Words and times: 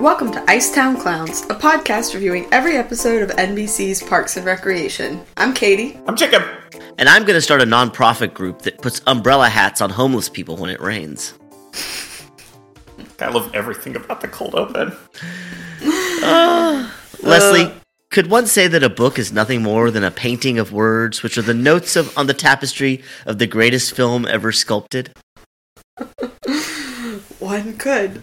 Welcome 0.00 0.32
to 0.32 0.40
Icetown 0.48 0.98
Clowns, 0.98 1.42
a 1.42 1.54
podcast 1.54 2.14
reviewing 2.14 2.46
every 2.52 2.76
episode 2.76 3.22
of 3.22 3.30
NBC's 3.36 4.02
Parks 4.02 4.36
and 4.38 4.46
Recreation. 4.46 5.22
I'm 5.36 5.52
Katie. 5.52 5.98
I'm 6.06 6.16
Jacob. 6.16 6.42
And 6.96 7.08
I'm 7.08 7.24
going 7.24 7.34
to 7.34 7.40
start 7.42 7.60
a 7.60 7.66
nonprofit 7.66 8.32
group 8.32 8.62
that 8.62 8.80
puts 8.80 9.02
umbrella 9.06 9.48
hats 9.48 9.80
on 9.80 9.90
homeless 9.90 10.28
people 10.28 10.56
when 10.56 10.70
it 10.70 10.80
rains. 10.80 11.34
I 13.20 13.28
love 13.28 13.54
everything 13.54 13.94
about 13.96 14.22
the 14.22 14.28
cold 14.28 14.54
open. 14.54 14.96
Uh, 16.22 16.90
Leslie, 17.22 17.72
could 18.10 18.28
one 18.28 18.46
say 18.46 18.66
that 18.66 18.82
a 18.82 18.88
book 18.88 19.18
is 19.18 19.32
nothing 19.32 19.62
more 19.62 19.90
than 19.90 20.02
a 20.02 20.10
painting 20.10 20.58
of 20.58 20.72
words, 20.72 21.22
which 21.22 21.38
are 21.38 21.42
the 21.42 21.54
notes 21.54 21.94
of, 21.94 22.16
on 22.18 22.26
the 22.26 22.34
tapestry 22.34 23.02
of 23.24 23.38
the 23.38 23.46
greatest 23.46 23.94
film 23.94 24.26
ever 24.26 24.50
sculpted? 24.50 25.10
One 27.38 27.76
could. 27.78 28.22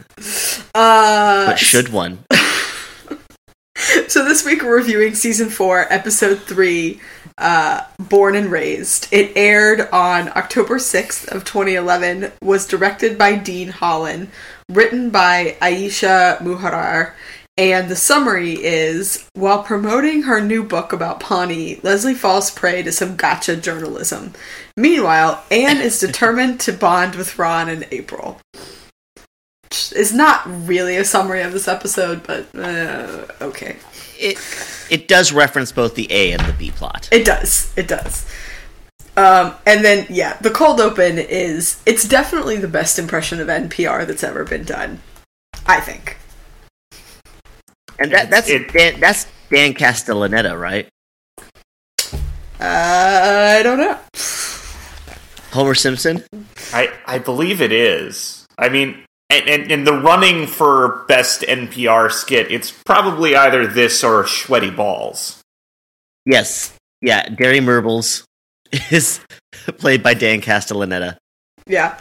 Uh, 0.75 1.47
But 1.47 1.59
should 1.59 1.89
one? 1.89 2.19
so 4.07 4.23
this 4.23 4.45
week 4.45 4.61
we're 4.61 4.77
reviewing 4.77 5.15
season 5.15 5.49
four, 5.49 5.91
episode 5.91 6.39
three, 6.41 7.01
uh, 7.37 7.81
Born 7.99 8.35
and 8.35 8.51
Raised. 8.51 9.07
It 9.11 9.31
aired 9.35 9.89
on 9.91 10.29
October 10.29 10.77
6th 10.77 11.27
of 11.29 11.45
2011, 11.45 12.31
was 12.41 12.67
directed 12.67 13.17
by 13.17 13.35
Dean 13.35 13.69
Holland, 13.69 14.29
written 14.69 15.09
by 15.09 15.57
Aisha 15.61 16.37
Muharrar, 16.39 17.13
and 17.57 17.89
the 17.89 17.95
summary 17.95 18.53
is 18.53 19.27
while 19.33 19.63
promoting 19.63 20.23
her 20.23 20.39
new 20.39 20.63
book 20.63 20.93
about 20.93 21.19
Pawnee, 21.19 21.79
Leslie 21.81 22.13
falls 22.13 22.51
prey 22.51 22.83
to 22.83 22.91
some 22.91 23.15
gotcha 23.15 23.55
journalism. 23.55 24.33
Meanwhile, 24.75 25.43
Ann 25.49 25.77
is 25.77 25.99
determined 25.99 26.59
to 26.61 26.73
bond 26.73 27.15
with 27.15 27.39
Ron 27.39 27.69
in 27.69 27.85
April. 27.91 28.39
It's 29.71 30.13
not 30.13 30.43
really 30.67 30.97
a 30.97 31.03
summary 31.03 31.41
of 31.41 31.51
this 31.51 31.67
episode, 31.67 32.23
but 32.25 32.47
uh, 32.55 33.25
okay. 33.41 33.77
It 34.19 34.37
it 34.89 35.07
does 35.07 35.31
reference 35.31 35.71
both 35.71 35.95
the 35.95 36.11
A 36.11 36.31
and 36.31 36.45
the 36.45 36.53
B 36.53 36.71
plot. 36.71 37.09
It 37.11 37.25
does. 37.25 37.73
It 37.75 37.87
does. 37.87 38.25
Um, 39.17 39.55
and 39.65 39.83
then, 39.83 40.05
yeah, 40.09 40.37
the 40.41 40.51
cold 40.51 40.79
open 40.79 41.17
is, 41.17 41.81
it's 41.87 42.07
definitely 42.07 42.57
the 42.57 42.67
best 42.67 42.99
impression 42.99 43.39
of 43.39 43.47
NPR 43.47 44.05
that's 44.05 44.23
ever 44.23 44.43
been 44.43 44.63
done. 44.63 45.01
I 45.65 45.79
think. 45.79 46.16
And 47.99 48.11
that, 48.11 48.29
that's 48.29 48.49
It- 48.49 48.71
Dan, 48.71 48.99
that's 48.99 49.25
Dan 49.49 49.73
Castellaneta, 49.73 50.59
right? 50.59 50.87
Uh, 52.59 53.57
I 53.59 53.61
don't 53.63 53.77
know. 53.77 53.97
Homer 55.51 55.75
Simpson. 55.75 56.23
I, 56.73 56.91
I 57.05 57.19
believe 57.19 57.61
it 57.61 57.71
is. 57.71 58.45
I 58.57 58.69
mean, 58.69 59.03
and, 59.29 59.47
and, 59.47 59.71
and 59.71 59.87
the 59.87 59.93
running 59.93 60.47
for 60.47 61.05
best 61.07 61.41
NPR 61.41 62.11
skit, 62.11 62.51
it's 62.51 62.71
probably 62.71 63.35
either 63.35 63.67
this 63.67 64.03
or 64.03 64.25
Sweaty 64.27 64.71
Balls. 64.71 65.41
Yes, 66.25 66.73
yeah. 67.01 67.29
Derry 67.29 67.59
Murbles 67.59 68.23
is 68.91 69.19
played 69.77 70.01
by 70.03 70.13
Dan 70.13 70.41
Castellaneta. 70.41 71.17
Yeah. 71.67 71.99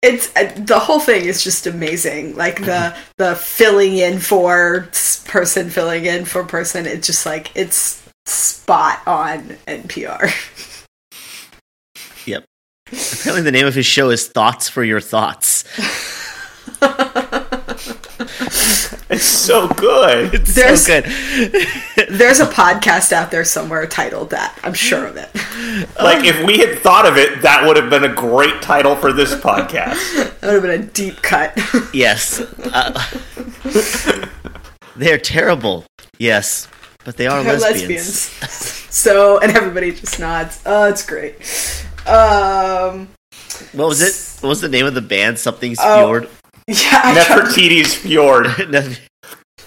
It's 0.00 0.34
uh, 0.36 0.52
the 0.56 0.78
whole 0.78 1.00
thing 1.00 1.24
is 1.24 1.42
just 1.42 1.66
amazing. 1.66 2.36
Like 2.36 2.60
the 2.64 2.96
the 3.16 3.34
filling 3.34 3.96
in 3.96 4.20
for 4.20 4.88
person 5.26 5.70
filling 5.70 6.04
in 6.04 6.24
for 6.24 6.44
person. 6.44 6.86
It's 6.86 7.06
just 7.06 7.26
like 7.26 7.50
it's 7.56 8.02
spot 8.26 9.00
on 9.06 9.56
NPR. 9.66 10.30
Yep. 12.26 12.44
Apparently, 12.86 13.42
the 13.42 13.52
name 13.52 13.66
of 13.66 13.74
his 13.74 13.86
show 13.86 14.10
is 14.10 14.28
Thoughts 14.28 14.68
for 14.68 14.84
Your 14.84 15.00
Thoughts. 15.00 15.64
It's 19.10 19.24
so 19.24 19.68
good. 19.68 20.34
It's 20.34 20.54
There's- 20.54 20.84
so 20.86 21.00
good. 21.00 22.08
There's 22.10 22.40
a 22.40 22.46
podcast 22.46 23.12
out 23.12 23.30
there 23.30 23.44
somewhere 23.44 23.86
titled 23.86 24.30
that. 24.30 24.58
I'm 24.62 24.74
sure 24.74 25.06
of 25.06 25.16
it. 25.16 25.30
like, 26.00 26.24
if 26.26 26.44
we 26.46 26.58
had 26.58 26.78
thought 26.80 27.06
of 27.06 27.16
it, 27.16 27.40
that 27.42 27.66
would 27.66 27.76
have 27.76 27.88
been 27.88 28.04
a 28.04 28.14
great 28.14 28.60
title 28.60 28.94
for 28.96 29.12
this 29.12 29.34
podcast. 29.34 29.96
That 30.40 30.52
would 30.54 30.62
have 30.62 30.62
been 30.62 30.80
a 30.82 30.92
deep 30.92 31.20
cut. 31.22 31.58
yes. 31.92 32.40
Uh, 32.40 33.02
they're 34.96 35.18
terrible. 35.18 35.84
Yes. 36.18 36.68
But 37.04 37.16
they 37.16 37.26
are 37.26 37.42
They're 37.42 37.58
lesbians. 37.58 38.10
so, 38.94 39.38
and 39.40 39.50
everybody 39.56 39.92
just 39.92 40.20
nods. 40.20 40.62
Oh, 40.66 40.88
it's 40.88 41.04
great. 41.04 41.36
Um, 42.06 43.08
What 43.72 43.88
was 43.88 44.00
it? 44.02 44.42
What 44.42 44.48
was 44.50 44.60
the 44.60 44.68
name 44.68 44.86
of 44.86 44.94
the 44.94 45.00
band? 45.00 45.38
Something 45.38 45.74
Oh. 45.80 46.04
Fjord? 46.06 46.28
Yeah, 46.68 47.00
I 47.02 47.24
tried- 47.24 47.46
Nefertiti's 47.46 47.94
Fjord. 47.94 48.46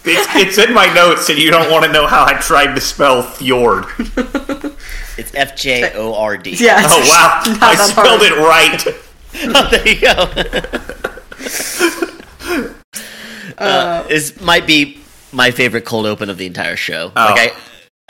It's, 0.03 0.35
it's 0.35 0.57
in 0.57 0.73
my 0.73 0.91
notes, 0.95 1.29
and 1.29 1.37
you 1.37 1.51
don't 1.51 1.69
want 1.71 1.85
to 1.85 1.91
know 1.91 2.07
how 2.07 2.25
I 2.25 2.33
tried 2.33 2.73
to 2.73 2.81
spell 2.81 3.21
fjord. 3.21 3.85
it's 5.15 5.31
F 5.35 5.55
J 5.55 5.91
O 5.93 6.15
R 6.15 6.37
D. 6.37 6.55
yeah. 6.57 6.81
Oh, 6.83 6.99
wow. 7.07 7.43
I 7.61 7.75
spelled 7.75 8.21
hard. 8.21 8.23
it 8.23 8.35
right. 8.39 8.83
Oh, 9.55 9.69
there 9.69 9.87
you 9.87 10.01
go. 10.01 10.25
uh, 13.57 14.01
this 14.07 14.41
might 14.41 14.65
be 14.65 14.97
my 15.31 15.51
favorite 15.51 15.85
cold 15.85 16.07
open 16.07 16.31
of 16.31 16.37
the 16.37 16.47
entire 16.47 16.75
show. 16.75 17.11
Oh. 17.15 17.33
Like 17.35 17.53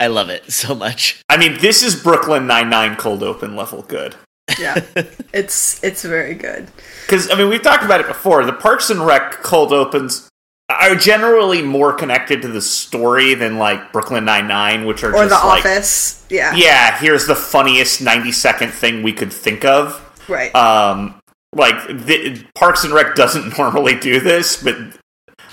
I 0.00 0.06
love 0.06 0.30
it 0.30 0.50
so 0.50 0.74
much. 0.74 1.20
I 1.28 1.36
mean, 1.36 1.58
this 1.60 1.82
is 1.82 1.94
Brooklyn 1.94 2.46
Nine 2.46 2.70
Nine 2.70 2.96
cold 2.96 3.22
open 3.22 3.54
level 3.54 3.82
good. 3.82 4.14
Yeah, 4.58 4.84
it's 5.32 5.82
it's 5.84 6.02
very 6.04 6.34
good. 6.34 6.68
Because 7.06 7.30
I 7.30 7.36
mean, 7.36 7.48
we've 7.48 7.62
talked 7.62 7.84
about 7.84 8.00
it 8.00 8.06
before. 8.06 8.44
The 8.44 8.52
Parks 8.52 8.90
and 8.90 9.04
Rec 9.06 9.42
cold 9.42 9.72
opens 9.72 10.28
are 10.68 10.94
generally 10.96 11.60
more 11.62 11.92
connected 11.92 12.40
to 12.42 12.48
the 12.48 12.60
story 12.62 13.34
than 13.34 13.58
like 13.58 13.92
Brooklyn 13.92 14.24
Nine 14.24 14.48
Nine, 14.48 14.86
which 14.86 15.04
are 15.04 15.14
Or 15.14 15.24
The 15.26 15.34
like, 15.34 15.64
Office. 15.64 16.24
Yeah. 16.30 16.54
yeah, 16.54 16.98
here's 16.98 17.26
the 17.26 17.34
funniest 17.36 18.00
ninety 18.02 18.32
second 18.32 18.70
thing 18.72 19.02
we 19.02 19.12
could 19.12 19.32
think 19.32 19.64
of. 19.64 20.00
Right. 20.28 20.54
Um, 20.54 21.20
like 21.54 21.86
the, 21.88 22.42
Parks 22.54 22.84
and 22.84 22.92
Rec 22.94 23.14
doesn't 23.14 23.58
normally 23.58 23.98
do 23.98 24.18
this, 24.20 24.62
but 24.62 24.76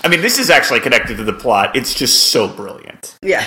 I 0.02 0.08
mean, 0.08 0.22
this 0.22 0.38
is 0.38 0.48
actually 0.50 0.80
connected 0.80 1.16
to 1.18 1.24
the 1.24 1.32
plot. 1.34 1.76
It's 1.76 1.92
just 1.94 2.28
so 2.32 2.48
brilliant. 2.48 3.16
yeah. 3.22 3.46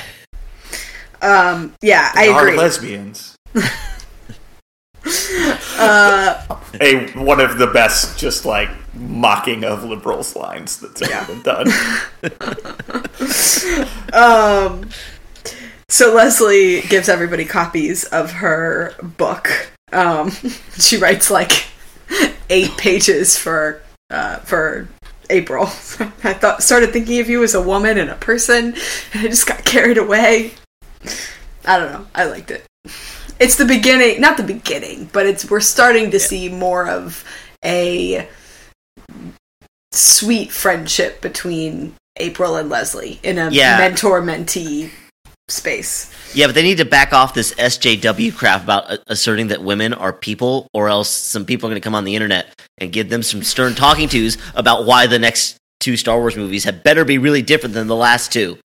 Um. 1.21 1.73
Yeah, 1.81 2.11
I 2.15 2.27
They 2.27 2.31
are 2.31 2.47
agree. 2.47 2.57
lesbians. 2.57 3.35
Uh, 5.83 6.59
a 6.81 7.07
one 7.11 7.39
of 7.39 7.57
the 7.57 7.67
best 7.67 8.17
just 8.17 8.45
like 8.45 8.69
mocking 8.93 9.63
of 9.63 9.83
liberals 9.83 10.35
lines 10.35 10.79
that's 10.79 11.01
ever 11.01 11.33
been 11.33 11.41
done. 11.41 11.67
um. 14.13 14.89
So 15.89 16.13
Leslie 16.13 16.81
gives 16.81 17.09
everybody 17.09 17.45
copies 17.45 18.03
of 18.05 18.31
her 18.31 18.95
book. 19.01 19.49
Um. 19.91 20.31
She 20.79 20.97
writes 20.97 21.29
like 21.29 21.65
eight 22.49 22.75
pages 22.77 23.37
for 23.37 23.81
uh 24.09 24.37
for 24.39 24.87
April. 25.29 25.63
I 26.23 26.33
thought 26.33 26.63
started 26.63 26.91
thinking 26.91 27.19
of 27.19 27.29
you 27.29 27.43
as 27.43 27.53
a 27.53 27.61
woman 27.61 27.97
and 27.97 28.09
a 28.09 28.15
person, 28.15 28.73
and 29.13 29.25
I 29.25 29.27
just 29.27 29.47
got 29.47 29.63
carried 29.65 29.97
away. 29.97 30.53
I 31.65 31.79
don't 31.79 31.91
know. 31.91 32.07
I 32.13 32.25
liked 32.25 32.51
it. 32.51 32.65
It's 33.43 33.57
the 33.57 33.65
beginning, 33.65 34.21
not 34.21 34.37
the 34.37 34.43
beginning, 34.43 35.09
but 35.11 35.25
it's 35.25 35.49
we're 35.49 35.59
starting 35.59 36.11
to 36.11 36.19
see 36.19 36.47
more 36.47 36.87
of 36.87 37.25
a 37.65 38.25
sweet 39.91 40.49
friendship 40.49 41.19
between 41.19 41.93
April 42.15 42.55
and 42.55 42.69
Leslie 42.69 43.19
in 43.21 43.37
a 43.37 43.49
Yeah. 43.51 43.79
mentor 43.79 44.21
mentee 44.21 44.91
space. 45.49 46.09
Yeah, 46.33 46.45
but 46.45 46.55
they 46.55 46.63
need 46.63 46.77
to 46.77 46.85
back 46.85 47.11
off 47.11 47.33
this 47.33 47.53
SJW 47.55 48.31
crap 48.31 48.63
about 48.63 48.89
uh, 48.89 48.97
asserting 49.07 49.47
that 49.47 49.61
women 49.61 49.93
are 49.93 50.13
people, 50.13 50.69
or 50.73 50.87
else 50.87 51.09
some 51.09 51.43
people 51.43 51.67
are 51.67 51.71
going 51.71 51.81
to 51.81 51.83
come 51.83 51.95
on 51.95 52.05
the 52.05 52.15
internet 52.15 52.47
and 52.77 52.93
give 52.93 53.09
them 53.09 53.21
some 53.23 53.43
stern 53.43 53.75
talking 53.75 54.07
tos 54.07 54.37
about 54.55 54.85
why 54.85 55.05
the 55.05 55.19
next 55.19 55.57
two 55.81 55.97
Star 55.97 56.17
Wars 56.17 56.37
movies 56.37 56.63
had 56.63 56.81
better 56.81 57.03
be 57.03 57.17
really 57.17 57.41
different 57.41 57.75
than 57.75 57.87
the 57.87 57.95
last 57.95 58.31
two. 58.31 58.57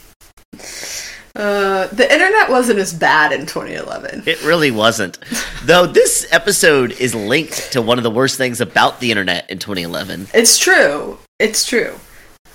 Uh, 1.38 1.86
the 1.88 2.12
internet 2.12 2.50
wasn't 2.50 2.78
as 2.80 2.92
bad 2.92 3.32
in 3.32 3.46
2011. 3.46 4.24
It 4.26 4.42
really 4.44 4.70
wasn't. 4.72 5.18
Though 5.64 5.86
this 5.86 6.26
episode 6.32 6.92
is 7.00 7.14
linked 7.14 7.72
to 7.72 7.80
one 7.80 7.96
of 7.98 8.04
the 8.04 8.10
worst 8.10 8.36
things 8.36 8.60
about 8.60 8.98
the 9.00 9.10
internet 9.12 9.48
in 9.48 9.58
2011. 9.60 10.26
It's 10.34 10.58
true. 10.58 11.18
It's 11.38 11.64
true. 11.64 11.94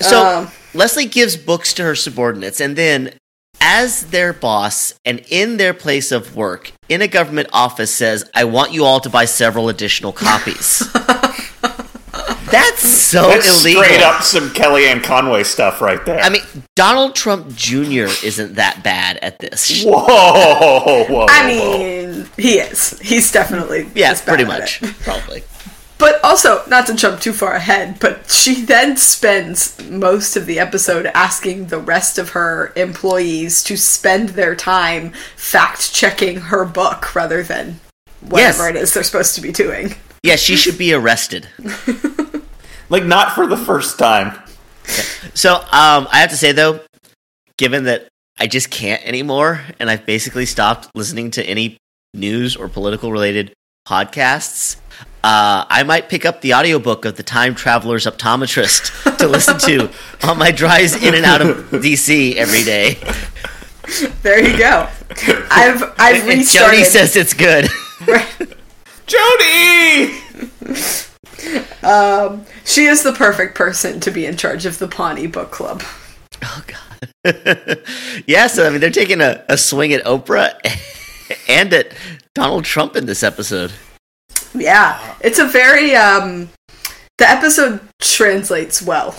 So 0.01 0.25
Um, 0.25 0.51
Leslie 0.73 1.05
gives 1.05 1.37
books 1.37 1.73
to 1.75 1.83
her 1.83 1.95
subordinates, 1.95 2.59
and 2.59 2.75
then, 2.75 3.13
as 3.61 4.07
their 4.07 4.33
boss 4.33 4.93
and 5.05 5.23
in 5.29 5.55
their 5.57 5.73
place 5.73 6.11
of 6.11 6.35
work, 6.35 6.73
in 6.89 7.01
a 7.01 7.07
government 7.07 7.47
office, 7.53 7.93
says, 7.95 8.29
"I 8.35 8.43
want 8.43 8.73
you 8.73 8.83
all 8.83 8.99
to 8.99 9.09
buy 9.09 9.23
several 9.25 9.69
additional 9.69 10.11
copies." 10.11 10.83
That's 12.53 12.81
so 12.87 13.29
That's 13.29 13.63
illegal. 13.63 13.83
straight 13.83 14.01
up 14.01 14.21
some 14.21 14.49
Kellyanne 14.49 15.03
Conway 15.03 15.43
stuff 15.43 15.81
right 15.81 16.03
there. 16.05 16.19
I 16.19 16.29
mean, 16.29 16.43
Donald 16.75 17.15
Trump 17.15 17.55
Jr. 17.55 18.05
isn't 18.23 18.55
that 18.55 18.83
bad 18.83 19.17
at 19.17 19.39
this. 19.39 19.83
whoa, 19.85 19.91
whoa, 20.05 21.05
whoa. 21.09 21.25
I 21.29 21.47
mean, 21.47 22.27
he 22.37 22.59
is. 22.59 22.99
He's 22.99 23.31
definitely 23.31 23.89
Yeah, 23.95 24.13
bad 24.13 24.23
pretty 24.25 24.43
at 24.43 24.47
much, 24.49 24.83
it. 24.83 24.93
probably. 25.01 25.43
But 25.97 26.23
also, 26.23 26.63
not 26.67 26.85
to 26.87 26.95
jump 26.95 27.21
too 27.21 27.33
far 27.33 27.53
ahead, 27.53 27.97
but 27.99 28.29
she 28.29 28.61
then 28.65 28.97
spends 28.97 29.81
most 29.89 30.35
of 30.35 30.45
the 30.45 30.59
episode 30.59 31.05
asking 31.07 31.67
the 31.67 31.79
rest 31.79 32.17
of 32.17 32.29
her 32.31 32.73
employees 32.75 33.63
to 33.63 33.77
spend 33.77 34.29
their 34.29 34.53
time 34.55 35.13
fact 35.37 35.93
checking 35.93 36.37
her 36.41 36.65
book 36.65 37.15
rather 37.15 37.41
than 37.41 37.79
whatever 38.21 38.63
Yes. 38.63 38.69
it 38.69 38.75
is 38.75 38.93
they're 38.93 39.03
supposed 39.03 39.33
to 39.35 39.41
be 39.41 39.51
doing. 39.51 39.95
Yeah, 40.23 40.35
she 40.35 40.55
should 40.55 40.77
be 40.77 40.93
arrested. 40.93 41.47
like 42.93 43.05
not 43.05 43.31
for 43.31 43.47
the 43.47 43.57
first 43.57 43.97
time. 43.97 44.39
So, 45.33 45.55
um, 45.55 46.07
I 46.11 46.19
have 46.19 46.29
to 46.29 46.37
say 46.37 46.51
though, 46.51 46.79
given 47.57 47.85
that 47.85 48.07
I 48.37 48.45
just 48.45 48.69
can't 48.69 49.03
anymore, 49.03 49.61
and 49.79 49.89
I've 49.89 50.05
basically 50.05 50.45
stopped 50.45 50.89
listening 50.93 51.31
to 51.31 51.43
any 51.43 51.77
news 52.13 52.55
or 52.55 52.69
political 52.69 53.11
related 53.11 53.51
podcasts, 53.87 54.75
uh, 55.23 55.65
I 55.67 55.81
might 55.81 56.07
pick 56.07 56.23
up 56.23 56.41
the 56.41 56.53
audiobook 56.53 57.05
of 57.05 57.17
the 57.17 57.23
Time 57.23 57.55
Traveler's 57.55 58.05
Optometrist 58.05 59.17
to 59.17 59.27
listen 59.27 59.57
to 59.57 59.89
on 60.27 60.37
my 60.37 60.51
drives 60.51 60.95
in 60.95 61.15
and 61.15 61.25
out 61.25 61.41
of 61.41 61.71
DC 61.71 62.35
every 62.35 62.63
day. 62.63 62.99
There 64.21 64.39
you 64.39 64.55
go. 64.55 64.87
I've 65.49 65.81
I've 65.97 66.27
restarted. 66.27 66.29
And 66.29 66.39
restarted. 66.39 66.51
Jody 66.51 66.83
says 66.83 67.15
it's 67.15 67.33
good. 67.33 67.69
Jody! 69.07 70.22
She 72.65 72.85
is 72.85 73.03
the 73.03 73.13
perfect 73.13 73.55
person 73.55 73.99
to 74.01 74.11
be 74.11 74.25
in 74.25 74.37
charge 74.37 74.65
of 74.65 74.79
the 74.79 74.87
Pawnee 74.87 75.27
Book 75.27 75.51
Club. 75.51 75.83
Oh 76.43 76.63
god. 76.67 76.79
yeah, 78.27 78.47
so 78.47 78.67
I 78.67 78.69
mean 78.69 78.81
they're 78.81 78.89
taking 78.89 79.21
a, 79.21 79.43
a 79.49 79.57
swing 79.57 79.93
at 79.93 80.03
Oprah 80.03 80.53
and 81.49 81.73
at 81.73 81.93
Donald 82.35 82.65
Trump 82.65 82.95
in 82.95 83.05
this 83.05 83.23
episode. 83.23 83.71
Yeah, 84.53 85.15
it's 85.21 85.39
a 85.39 85.45
very 85.45 85.95
um 85.95 86.49
the 87.17 87.29
episode 87.29 87.79
translates 87.99 88.81
well. 88.81 89.15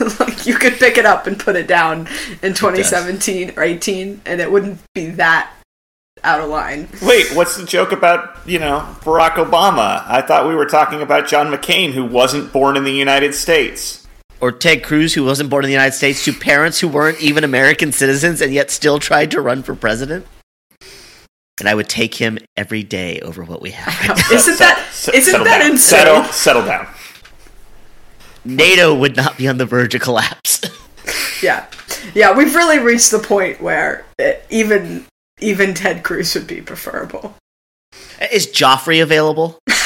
like 0.20 0.46
you 0.46 0.54
could 0.54 0.74
pick 0.74 0.98
it 0.98 1.06
up 1.06 1.26
and 1.26 1.38
put 1.38 1.56
it 1.56 1.66
down 1.66 2.08
in 2.42 2.54
2017 2.54 3.54
or 3.56 3.62
18 3.62 4.20
and 4.26 4.40
it 4.40 4.50
wouldn't 4.50 4.80
be 4.94 5.06
that 5.10 5.52
out 6.24 6.40
of 6.40 6.48
line. 6.48 6.88
Wait, 7.02 7.32
what's 7.34 7.56
the 7.56 7.64
joke 7.66 7.92
about, 7.92 8.36
you 8.46 8.58
know, 8.58 8.80
Barack 9.00 9.32
Obama? 9.34 10.04
I 10.06 10.22
thought 10.22 10.48
we 10.48 10.54
were 10.54 10.66
talking 10.66 11.02
about 11.02 11.26
John 11.28 11.48
McCain, 11.52 11.92
who 11.92 12.04
wasn't 12.04 12.52
born 12.52 12.76
in 12.76 12.84
the 12.84 12.92
United 12.92 13.34
States. 13.34 14.06
Or 14.40 14.52
Ted 14.52 14.82
Cruz, 14.82 15.14
who 15.14 15.24
wasn't 15.24 15.50
born 15.50 15.64
in 15.64 15.68
the 15.68 15.72
United 15.74 15.94
States, 15.94 16.24
to 16.24 16.32
parents 16.32 16.80
who 16.80 16.88
weren't 16.88 17.20
even 17.20 17.44
American 17.44 17.92
citizens 17.92 18.40
and 18.40 18.52
yet 18.52 18.70
still 18.70 18.98
tried 18.98 19.30
to 19.30 19.40
run 19.40 19.62
for 19.62 19.74
president. 19.74 20.26
And 21.58 21.68
I 21.68 21.74
would 21.74 21.88
take 21.88 22.14
him 22.14 22.36
every 22.56 22.82
day 22.82 23.18
over 23.20 23.42
what 23.42 23.62
we 23.62 23.70
have. 23.70 24.08
right 24.08 24.18
now. 24.18 24.36
Isn't 24.36 24.58
that 24.58 24.88
Se- 24.92 25.16
isn't 25.16 25.30
settle 25.32 25.44
that 25.46 25.58
down. 25.60 25.70
insane? 25.72 25.98
Settle, 26.00 26.24
settle 26.24 26.64
down. 26.66 26.86
NATO 28.44 28.94
would 28.94 29.16
not 29.16 29.38
be 29.38 29.48
on 29.48 29.56
the 29.56 29.64
verge 29.66 29.94
of 29.94 30.02
collapse. 30.02 30.60
Yeah. 31.42 31.66
Yeah, 32.14 32.36
we've 32.36 32.54
really 32.54 32.78
reached 32.78 33.10
the 33.10 33.18
point 33.18 33.60
where 33.62 34.04
it, 34.18 34.44
even 34.50 35.06
even 35.40 35.74
Ted 35.74 36.02
Cruz 36.02 36.34
would 36.34 36.46
be 36.46 36.60
preferable. 36.60 37.34
Is 38.32 38.46
Joffrey 38.46 39.02
available? 39.02 39.58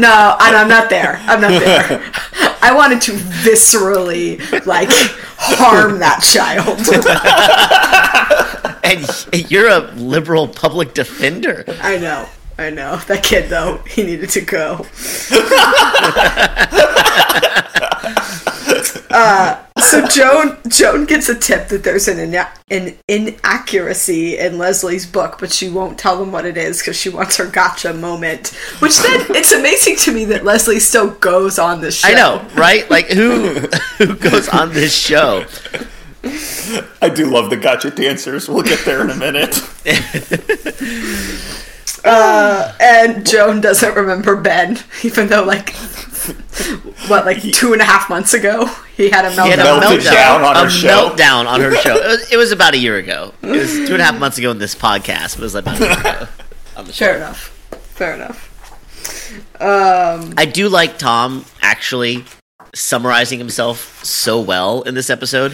No, 0.00 0.36
I'm 0.38 0.68
not 0.68 0.88
there. 0.88 1.16
I'm 1.24 1.40
not 1.40 1.50
there. 1.50 2.00
I 2.62 2.72
wanted 2.74 3.02
to 3.02 3.12
viscerally 3.12 4.38
like 4.64 4.88
harm 5.36 5.98
that 5.98 6.22
child. 6.22 6.78
And 8.82 9.50
you're 9.50 9.68
a 9.68 9.80
liberal 9.92 10.48
public 10.48 10.94
defender. 10.94 11.64
I 11.80 11.98
know. 11.98 12.26
I 12.58 12.70
know. 12.70 12.96
That 13.08 13.22
kid 13.22 13.50
though, 13.50 13.76
he 13.86 14.04
needed 14.04 14.30
to 14.30 14.40
go. 14.40 14.86
uh, 19.10 19.62
so 19.90 20.06
Joan 20.06 20.58
Joan 20.68 21.04
gets 21.04 21.28
a 21.28 21.34
tip 21.34 21.68
that 21.68 21.82
there's 21.82 22.08
an 22.08 22.18
ina- 22.18 22.52
an 22.70 22.96
inaccuracy 23.08 24.38
in 24.38 24.58
Leslie's 24.58 25.06
book, 25.06 25.36
but 25.40 25.52
she 25.52 25.68
won't 25.68 25.98
tell 25.98 26.18
them 26.18 26.30
what 26.32 26.44
it 26.46 26.56
is 26.56 26.78
because 26.78 26.96
she 26.96 27.08
wants 27.08 27.36
her 27.36 27.46
gotcha 27.46 27.92
moment. 27.92 28.48
Which 28.78 28.98
then 28.98 29.26
it's 29.30 29.52
amazing 29.52 29.96
to 29.96 30.12
me 30.12 30.24
that 30.26 30.44
Leslie 30.44 30.80
still 30.80 31.10
goes 31.10 31.58
on 31.58 31.80
this 31.80 31.96
show. 31.96 32.08
I 32.08 32.14
know, 32.14 32.46
right? 32.54 32.88
Like 32.90 33.08
who 33.08 33.48
who 33.98 34.14
goes 34.16 34.48
on 34.48 34.72
this 34.72 34.96
show? 34.96 35.46
I 37.02 37.08
do 37.08 37.30
love 37.30 37.50
the 37.50 37.56
gotcha 37.56 37.90
dancers. 37.90 38.48
We'll 38.48 38.62
get 38.62 38.84
there 38.84 39.02
in 39.02 39.10
a 39.10 39.16
minute. 39.16 39.58
And 42.04 43.26
Joan 43.26 43.60
doesn't 43.60 43.94
remember 43.94 44.36
Ben, 44.36 44.78
even 45.02 45.28
though 45.28 45.44
like 45.44 45.74
what, 47.08 47.24
like 47.24 47.42
two 47.52 47.72
and 47.72 47.80
a 47.80 47.84
half 47.84 48.08
months 48.10 48.34
ago 48.34 48.66
he 48.96 49.08
had 49.08 49.24
a 49.24 49.30
meltdown. 49.30 49.44
He 49.44 49.50
had 49.50 49.60
a 49.60 49.64
Melted 49.64 50.00
meltdown, 50.00 50.12
down 50.12 50.42
on 50.42 50.56
a 50.56 50.64
her 50.64 50.70
show. 50.70 50.88
meltdown 50.88 51.46
on 51.46 51.60
her 51.60 51.74
show. 51.76 51.94
It 52.00 52.06
was, 52.06 52.32
it 52.32 52.36
was 52.36 52.52
about 52.52 52.74
a 52.74 52.78
year 52.78 52.96
ago. 52.98 53.32
It 53.42 53.48
was 53.48 53.72
two 53.72 53.94
and 53.94 54.02
a 54.02 54.04
half 54.04 54.18
months 54.18 54.36
ago 54.36 54.50
in 54.50 54.58
this 54.58 54.74
podcast. 54.74 55.36
It 55.38 55.40
was 55.40 55.54
about 55.54 55.80
a 55.80 55.84
year 55.84 55.98
ago. 55.98 56.28
On 56.76 56.84
the 56.84 56.92
show. 56.92 57.06
Fair 57.06 57.16
enough. 57.16 57.38
Fair 57.94 58.14
enough. 58.14 58.46
Um, 59.60 60.34
I 60.36 60.44
do 60.44 60.68
like 60.68 60.98
Tom 60.98 61.44
actually 61.62 62.24
summarizing 62.74 63.38
himself 63.38 64.04
so 64.04 64.40
well 64.40 64.82
in 64.82 64.94
this 64.94 65.08
episode. 65.10 65.52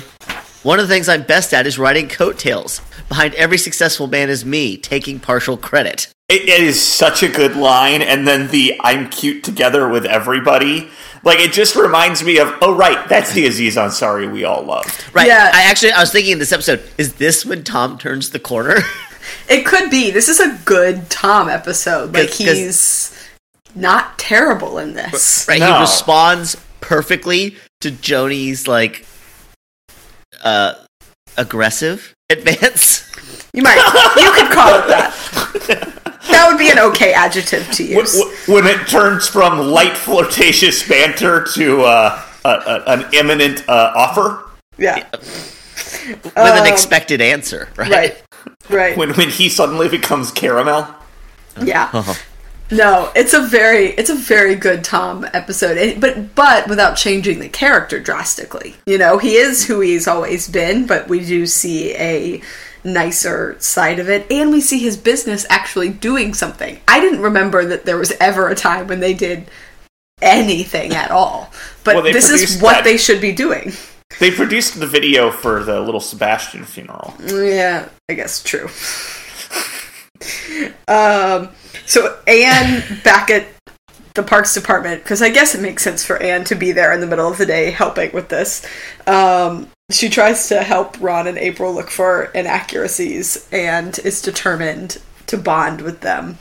One 0.63 0.81
of 0.81 0.89
the 0.89 0.93
things 0.93 1.09
I'm 1.09 1.23
best 1.23 1.55
at 1.55 1.67
is 1.67 1.79
writing 1.79 2.09
coattails. 2.09 2.81
Behind 3.09 3.35
every 3.35 3.59
successful 3.59 4.09
man 4.09 4.29
is 4.29 4.45
me, 4.45 4.77
taking 4.77 5.21
partial 5.21 5.57
credit. 5.57 6.09
It, 6.29 6.43
it 6.49 6.61
is 6.61 6.83
such 6.83 7.23
a 7.23 7.29
good 7.29 7.55
line, 7.57 8.03
and 8.03 8.27
then 8.27 8.49
the 8.49 8.75
"I'm 8.81 9.09
cute 9.11 9.45
together 9.45 9.89
with 9.89 10.05
everybody." 10.05 10.89
Like 11.23 11.39
it 11.41 11.53
just 11.53 11.75
reminds 11.77 12.23
me 12.23 12.39
of, 12.39 12.53
oh 12.63 12.75
right, 12.77 13.09
that's 13.09 13.33
the 13.33 13.47
Aziz 13.47 13.75
Ansari 13.77 14.31
we 14.31 14.45
all 14.45 14.63
loved. 14.63 15.05
Right. 15.15 15.27
Yeah. 15.27 15.51
I 15.53 15.63
actually 15.65 15.91
I 15.93 16.01
was 16.01 16.13
thinking 16.13 16.33
in 16.33 16.39
this 16.39 16.53
episode, 16.53 16.83
is 16.99 17.15
this 17.15 17.45
when 17.45 17.65
Tom 17.65 17.99
turns 17.99 18.31
the 18.31 18.39
corner? 18.39 18.77
it 19.49 19.65
could 19.67 19.91
be. 19.91 20.11
This 20.13 20.29
is 20.29 20.39
a 20.41 20.57
good 20.65 21.11
Tom 21.11 21.49
episode. 21.49 22.13
Like 22.15 22.29
'cause- 22.29 22.39
he's 22.39 23.29
not 23.75 24.19
terrible 24.19 24.79
in 24.79 24.95
this. 24.95 25.47
right. 25.49 25.59
No. 25.61 25.75
He 25.75 25.81
responds 25.81 26.57
perfectly 26.81 27.57
to 27.81 27.91
Joni's 27.91 28.67
like 28.69 29.05
uh 30.45 30.75
aggressive 31.37 32.15
advance. 32.31 33.05
You 33.53 33.63
might. 33.63 33.77
You 34.17 34.33
could 34.33 34.53
call 34.53 34.75
it 34.79 34.89
that. 34.89 35.93
That 36.31 36.49
would 36.49 36.59
be 36.59 36.71
an 36.71 36.79
okay 36.79 37.13
adjective 37.13 37.71
to 37.73 37.85
Wh- 37.85 37.91
use. 37.91 38.21
wh- 38.23 38.49
When 38.49 38.67
it 38.67 38.87
turns 38.89 39.27
from 39.29 39.59
light 39.59 39.97
flirtatious 39.97 40.87
banter 40.89 41.45
to 41.55 41.83
uh, 41.83 42.23
a, 42.45 42.49
a, 42.49 42.83
an 42.87 43.07
imminent 43.13 43.69
uh, 43.69 43.93
offer, 43.95 44.45
Yeah. 44.79 45.05
with 45.13 46.37
an 46.37 46.61
Um, 46.61 46.67
expected 46.67 47.21
answer, 47.21 47.69
right? 47.77 47.91
Right. 47.91 48.23
Right. 48.71 48.97
when 48.97 49.13
when 49.15 49.29
he 49.31 49.49
suddenly 49.49 49.89
becomes 49.89 50.31
caramel. 50.33 50.87
Yeah. 51.63 51.91
Uh-huh. 51.95 52.15
No, 52.69 53.13
it's 53.15 53.33
a 53.33 53.41
very 53.47 53.91
it's 53.91 54.11
a 54.11 54.17
very 54.17 54.57
good 54.57 54.83
Tom 54.83 55.25
episode, 55.33 55.79
and, 55.79 56.01
but 56.01 56.35
but 56.35 56.67
without 56.69 56.97
changing 56.97 57.39
the 57.39 57.49
character 57.49 58.01
drastically. 58.01 58.75
You 58.87 58.99
know, 58.99 59.19
he 59.19 59.37
is 59.37 59.65
who 59.65 59.79
he's 59.81 60.09
always 60.09 60.49
been, 60.49 60.85
but 60.85 61.07
we 61.09 61.25
do 61.25 61.47
see 61.47 61.95
a 61.95 62.43
nicer 62.87 63.57
side 63.59 63.99
of 63.99 64.09
it, 64.09 64.31
and 64.31 64.51
we 64.51 64.61
see 64.61 64.79
his 64.79 64.97
business 64.97 65.45
actually 65.51 65.89
doing 65.91 66.33
something. 66.35 66.79
I 66.89 67.01
didn't 67.01 67.21
remember 67.21 67.65
that 67.67 67.85
there 67.85 67.99
was 67.99 68.13
ever 68.21 68.49
a 68.49 68.55
time 68.55 68.87
when 68.87 69.01
they 69.01 69.13
did 69.15 69.51
anything 70.23 70.93
at 70.95 71.11
all, 71.11 71.53
but 71.85 71.97
Well, 71.97 72.05
this 72.05 72.31
is 72.31 72.61
what 72.63 72.77
that- 72.77 72.85
they 72.85 72.97
should 72.97 73.21
be 73.21 73.33
doing. 73.33 73.73
They 74.21 74.31
produced 74.31 74.79
the 74.81 74.87
video 74.87 75.31
for 75.31 75.63
the 75.65 75.81
little 75.81 76.01
Sebastian 76.01 76.65
funeral. 76.65 77.15
Yeah, 77.27 77.89
I 78.09 78.15
guess 78.15 78.43
true. 78.43 78.71
um, 80.89 81.51
so 81.85 82.17
Ann 82.27 82.83
back 83.05 83.31
at 83.31 83.47
the 84.15 84.23
Parks 84.23 84.55
Department 84.55 85.03
because 85.03 85.21
I 85.21 85.29
guess 85.29 85.55
it 85.55 85.61
makes 85.61 85.83
sense 85.83 86.05
for 86.05 86.17
Ann 86.23 86.45
to 86.45 86.55
be 86.55 86.73
there 86.73 86.93
in 86.93 87.01
the 87.01 87.07
middle 87.07 87.29
of 87.29 87.37
the 87.37 87.45
day 87.47 87.71
helping 87.71 88.13
with 88.13 88.29
this. 88.29 88.65
Um, 89.07 89.69
she 89.91 90.09
tries 90.09 90.49
to 90.49 90.63
help 90.63 91.01
Ron 91.01 91.27
and 91.27 91.39
April 91.39 91.75
look 91.75 91.91
for 91.91 92.25
inaccuracies 92.35 93.49
and 93.53 93.99
is 94.01 94.21
determined 94.23 94.99
to 95.27 95.37
bond 95.37 95.81
with 95.81 96.01
them, 96.01 96.39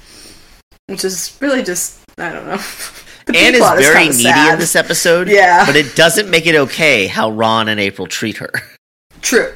which 0.87 1.03
is 1.05 1.37
really 1.41 1.63
just 1.63 1.99
I 2.17 2.31
don't 2.31 2.45
know. 2.45 2.53
Ann 3.33 3.55
is 3.55 3.59
very 3.59 3.95
kinda 3.95 4.17
needy 4.17 4.23
sad. 4.23 4.53
in 4.53 4.59
this 4.59 4.75
episode. 4.75 5.27
Yeah. 5.27 5.65
But 5.65 5.75
it 5.75 5.95
doesn't 5.95 6.29
make 6.29 6.45
it 6.45 6.55
okay 6.55 7.07
how 7.07 7.31
Ron 7.31 7.67
and 7.69 7.79
April 7.79 8.07
treat 8.07 8.37
her. 8.37 8.51
True, 9.21 9.55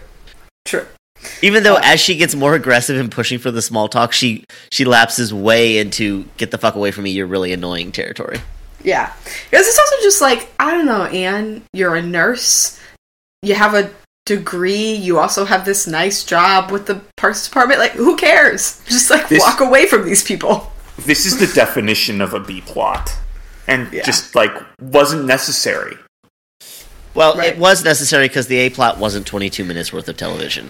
true. 0.65 0.87
Even 1.43 1.61
though 1.61 1.75
uh, 1.75 1.81
as 1.83 1.99
she 1.99 2.15
gets 2.15 2.33
more 2.33 2.55
aggressive 2.55 2.99
and 2.99 3.11
pushing 3.11 3.37
for 3.37 3.51
the 3.51 3.61
small 3.61 3.87
talk, 3.87 4.13
she 4.13 4.45
she 4.71 4.83
lapses 4.83 5.31
way 5.31 5.77
into 5.77 6.25
get 6.37 6.49
the 6.49 6.57
fuck 6.57 6.73
away 6.73 6.89
from 6.89 7.03
me, 7.03 7.11
you're 7.11 7.27
really 7.27 7.53
annoying 7.53 7.91
territory. 7.91 8.39
Yeah. 8.83 9.13
Because 9.23 9.67
it's 9.67 9.77
also 9.77 9.95
just 10.01 10.21
like, 10.21 10.51
I 10.59 10.71
don't 10.71 10.87
know, 10.87 11.03
Ann, 11.03 11.61
you're 11.71 11.95
a 11.95 12.01
nurse. 12.01 12.79
You 13.41 13.55
have 13.55 13.73
a 13.73 13.89
degree. 14.25 14.93
You 14.93 15.17
also 15.19 15.45
have 15.45 15.65
this 15.65 15.87
nice 15.87 16.23
job 16.23 16.71
with 16.71 16.85
the 16.87 17.01
parks 17.17 17.45
department. 17.47 17.79
Like, 17.79 17.93
who 17.93 18.15
cares? 18.17 18.81
Just 18.87 19.09
like 19.09 19.29
This- 19.29 19.41
walk 19.41 19.59
away 19.61 19.85
from 19.87 20.05
these 20.05 20.23
people. 20.23 20.71
This 20.97 21.25
is 21.25 21.37
the 21.39 21.47
definition 21.47 22.19
of 22.19 22.33
a 22.33 22.39
B 22.41 22.59
plot, 22.61 23.13
and 23.67 23.91
Yeah. 23.93 24.03
just 24.03 24.35
like 24.35 24.51
wasn't 24.81 25.23
necessary. 25.25 25.97
Well, 27.13 27.35
Right. 27.37 27.53
it 27.53 27.57
was 27.57 27.83
necessary 27.85 28.27
because 28.27 28.47
the 28.47 28.57
A 28.59 28.69
plot 28.69 28.97
wasn't 28.97 29.25
22 29.25 29.63
minutes 29.63 29.93
worth 29.93 30.09
of 30.09 30.17
television. 30.17 30.69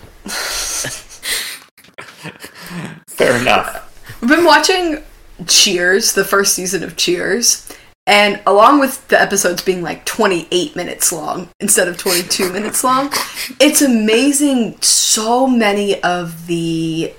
Fair 3.08 3.36
enough. 3.38 3.92
We've 4.22 4.30
been 4.30 4.46
watching 4.46 5.04
Cheers, 5.48 6.14
the 6.14 6.24
first 6.24 6.54
season 6.54 6.84
of 6.84 6.96
Cheers, 6.96 7.66
and 8.10 8.42
along 8.48 8.80
with 8.80 9.08
the 9.10 9.22
episodes 9.22 9.62
being 9.62 9.84
like 9.84 10.04
28 10.06 10.75
minutes 10.75 11.12
long 11.12 11.48
instead 11.60 11.88
of 11.88 11.96
22 11.98 12.51
minutes 12.54 12.84
long, 12.84 13.12
it's 13.60 13.84
amazing 13.84 14.82
so 14.82 15.46
many 15.46 16.01
of 16.01 16.48
the 16.48 17.13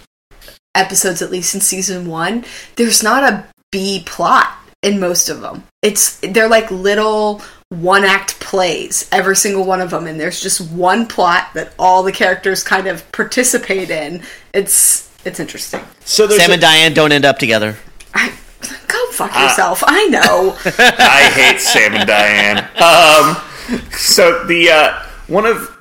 episodes, 0.75 1.23
at 1.23 1.31
least 1.31 1.55
in 1.55 1.61
season 1.61 2.09
one, 2.09 2.45
there's 2.75 3.05
not 3.05 3.23
a 3.23 3.45
B 3.71 4.03
plot 4.05 4.53
in 4.83 4.99
most 4.99 5.29
of 5.29 5.41
them. 5.41 5.63
It's 5.81 6.17
they're 6.19 6.49
like 6.49 6.71
little 6.73 7.41
one 7.69 8.03
act 8.05 8.41
plays, 8.41 9.09
every 9.13 9.37
single 9.37 9.65
one 9.65 9.81
of 9.81 9.91
them, 9.91 10.09
and 10.09 10.19
there's 10.19 10.41
just 10.41 10.73
one 10.73 11.07
plot 11.07 11.51
that 11.55 11.73
all 11.79 12.03
the 12.03 12.11
characters 12.11 12.65
kind 12.65 12.89
of 12.89 13.11
participate 13.13 13.91
in. 13.91 14.23
It's 14.53 15.09
it's 15.25 15.39
interesting. 15.39 15.85
So 16.01 16.27
Sam 16.29 16.51
a- 16.51 16.55
and 16.55 16.61
Diane 16.61 16.95
don't 16.95 17.13
end 17.13 17.25
up 17.25 17.39
together. 17.39 17.77
I, 18.13 18.33
go 18.87 19.11
fuck 19.13 19.35
yourself. 19.35 19.83
I 19.87 20.07
know. 20.07 20.57
I 20.65 21.31
hate 21.35 21.61
Sam 21.61 21.95
and 21.95 22.07
Diane. 22.07 22.59
Um, 22.77 23.37
so 23.93 24.45
the 24.45 24.71
uh, 24.71 25.03
one 25.29 25.47
of 25.47 25.77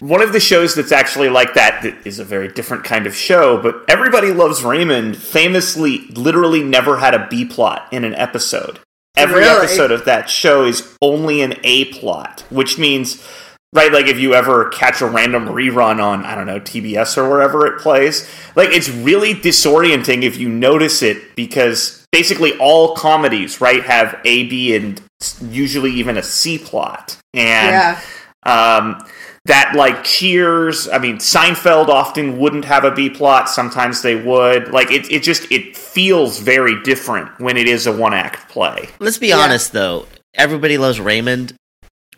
one 0.00 0.20
of 0.20 0.32
the 0.32 0.40
shows 0.40 0.74
that's 0.74 0.92
actually 0.92 1.28
like 1.30 1.54
that 1.54 1.82
that 1.82 2.06
is 2.06 2.18
a 2.18 2.24
very 2.24 2.48
different 2.48 2.84
kind 2.84 3.06
of 3.06 3.14
show, 3.14 3.60
but 3.62 3.84
everybody 3.88 4.30
loves 4.32 4.62
Raymond. 4.62 5.16
Famously, 5.16 6.06
literally 6.08 6.62
never 6.62 6.98
had 6.98 7.14
a 7.14 7.26
B 7.28 7.44
plot 7.44 7.88
in 7.92 8.04
an 8.04 8.14
episode. 8.14 8.78
Every 9.16 9.40
Really? 9.40 9.64
episode 9.66 9.90
of 9.90 10.04
that 10.06 10.30
show 10.30 10.64
is 10.64 10.96
only 11.02 11.42
an 11.42 11.54
A 11.64 11.86
plot, 11.86 12.44
which 12.50 12.78
means. 12.78 13.26
Right, 13.74 13.90
like 13.90 14.04
if 14.04 14.18
you 14.18 14.34
ever 14.34 14.68
catch 14.68 15.00
a 15.00 15.06
random 15.06 15.46
rerun 15.46 15.98
on, 15.98 16.26
I 16.26 16.34
don't 16.34 16.46
know, 16.46 16.60
TBS 16.60 17.16
or 17.16 17.26
wherever 17.26 17.66
it 17.66 17.80
plays, 17.80 18.28
like 18.54 18.68
it's 18.68 18.90
really 18.90 19.32
disorienting 19.32 20.24
if 20.24 20.36
you 20.36 20.50
notice 20.50 21.00
it 21.00 21.34
because 21.36 22.01
basically 22.12 22.56
all 22.58 22.94
comedies, 22.94 23.60
right, 23.60 23.82
have 23.82 24.20
A, 24.24 24.46
B, 24.48 24.76
and 24.76 25.00
usually 25.40 25.90
even 25.92 26.16
a 26.16 26.22
C 26.22 26.58
plot. 26.58 27.16
And 27.34 27.70
Yeah. 27.70 28.00
um, 28.44 29.04
that, 29.46 29.74
like, 29.74 30.04
Cheers, 30.04 30.88
I 30.88 30.98
mean, 30.98 31.16
Seinfeld 31.16 31.88
often 31.88 32.38
wouldn't 32.38 32.66
have 32.66 32.84
a 32.84 32.90
B 32.92 33.10
plot, 33.10 33.48
sometimes 33.48 34.02
they 34.02 34.14
would. 34.14 34.70
Like, 34.70 34.90
it, 34.92 35.10
it 35.10 35.22
just, 35.24 35.50
it 35.50 35.76
feels 35.76 36.38
very 36.38 36.80
different 36.82 37.40
when 37.40 37.56
it 37.56 37.66
is 37.66 37.86
a 37.86 37.92
one 37.92 38.14
act 38.14 38.48
play. 38.48 38.88
Let's 39.00 39.18
be 39.18 39.32
honest, 39.32 39.72
though. 39.72 40.06
Everybody 40.34 40.78
loves 40.78 41.00
Raymond. 41.00 41.54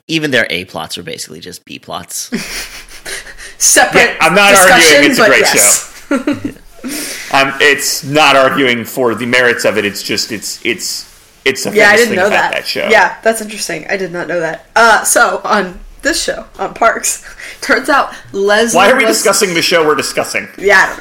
Even 0.06 0.32
their 0.32 0.46
A 0.50 0.66
plots 0.66 0.98
are 0.98 1.02
basically 1.02 1.40
just 1.40 1.64
B 1.64 1.78
plots. 1.78 2.26
Separate. 3.58 4.02
Yeah, 4.02 4.16
I'm 4.20 4.34
not 4.34 4.54
arguing 4.54 5.10
it's 5.10 5.18
a 5.18 5.26
great 5.26 5.40
yes. 5.40 6.58
Um, 7.34 7.52
it's 7.60 8.04
not 8.04 8.36
arguing 8.36 8.84
for 8.84 9.14
the 9.14 9.26
merits 9.26 9.64
of 9.64 9.76
it, 9.78 9.84
it's 9.84 10.02
just, 10.02 10.30
it's, 10.32 10.64
it's, 10.64 11.10
it's 11.44 11.66
a 11.66 11.74
Yeah, 11.74 11.88
I 11.88 11.96
didn't 11.96 12.16
know 12.16 12.28
that. 12.30 12.52
that 12.52 12.66
show. 12.66 12.88
Yeah, 12.88 13.18
that's 13.22 13.40
interesting. 13.40 13.86
I 13.88 13.96
did 13.96 14.12
not 14.12 14.28
know 14.28 14.40
that. 14.40 14.66
Uh, 14.76 15.04
so 15.04 15.40
on 15.44 15.80
this 16.02 16.22
show 16.22 16.46
on 16.58 16.74
Parks, 16.74 17.24
turns 17.60 17.88
out 17.88 18.14
Leslie. 18.32 18.76
Why 18.76 18.90
are 18.90 18.96
we 18.96 19.04
was- 19.04 19.16
discussing 19.16 19.54
the 19.54 19.62
show 19.62 19.84
we're 19.86 19.94
discussing? 19.94 20.48
Yeah, 20.58 20.84
I 20.86 20.96
don't 20.96 21.00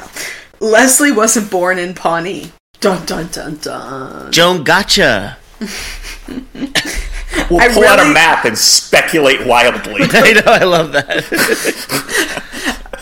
know. 0.60 0.68
Leslie 0.70 1.12
wasn't 1.12 1.50
born 1.50 1.78
in 1.78 1.94
Pawnee. 1.94 2.52
Dun 2.80 3.04
dun 3.06 3.28
dun 3.28 3.56
dun. 3.56 4.32
Joan 4.32 4.64
Gotcha. 4.64 5.38
We'll 7.50 7.60
I 7.60 7.68
pull 7.68 7.84
out 7.84 7.98
a 7.98 8.12
map 8.12 8.44
and 8.44 8.56
speculate 8.56 9.44
wildly. 9.44 10.02
I 10.12 10.32
know, 10.34 10.42
I 10.52 10.62
love 10.64 10.92
that. 10.92 11.24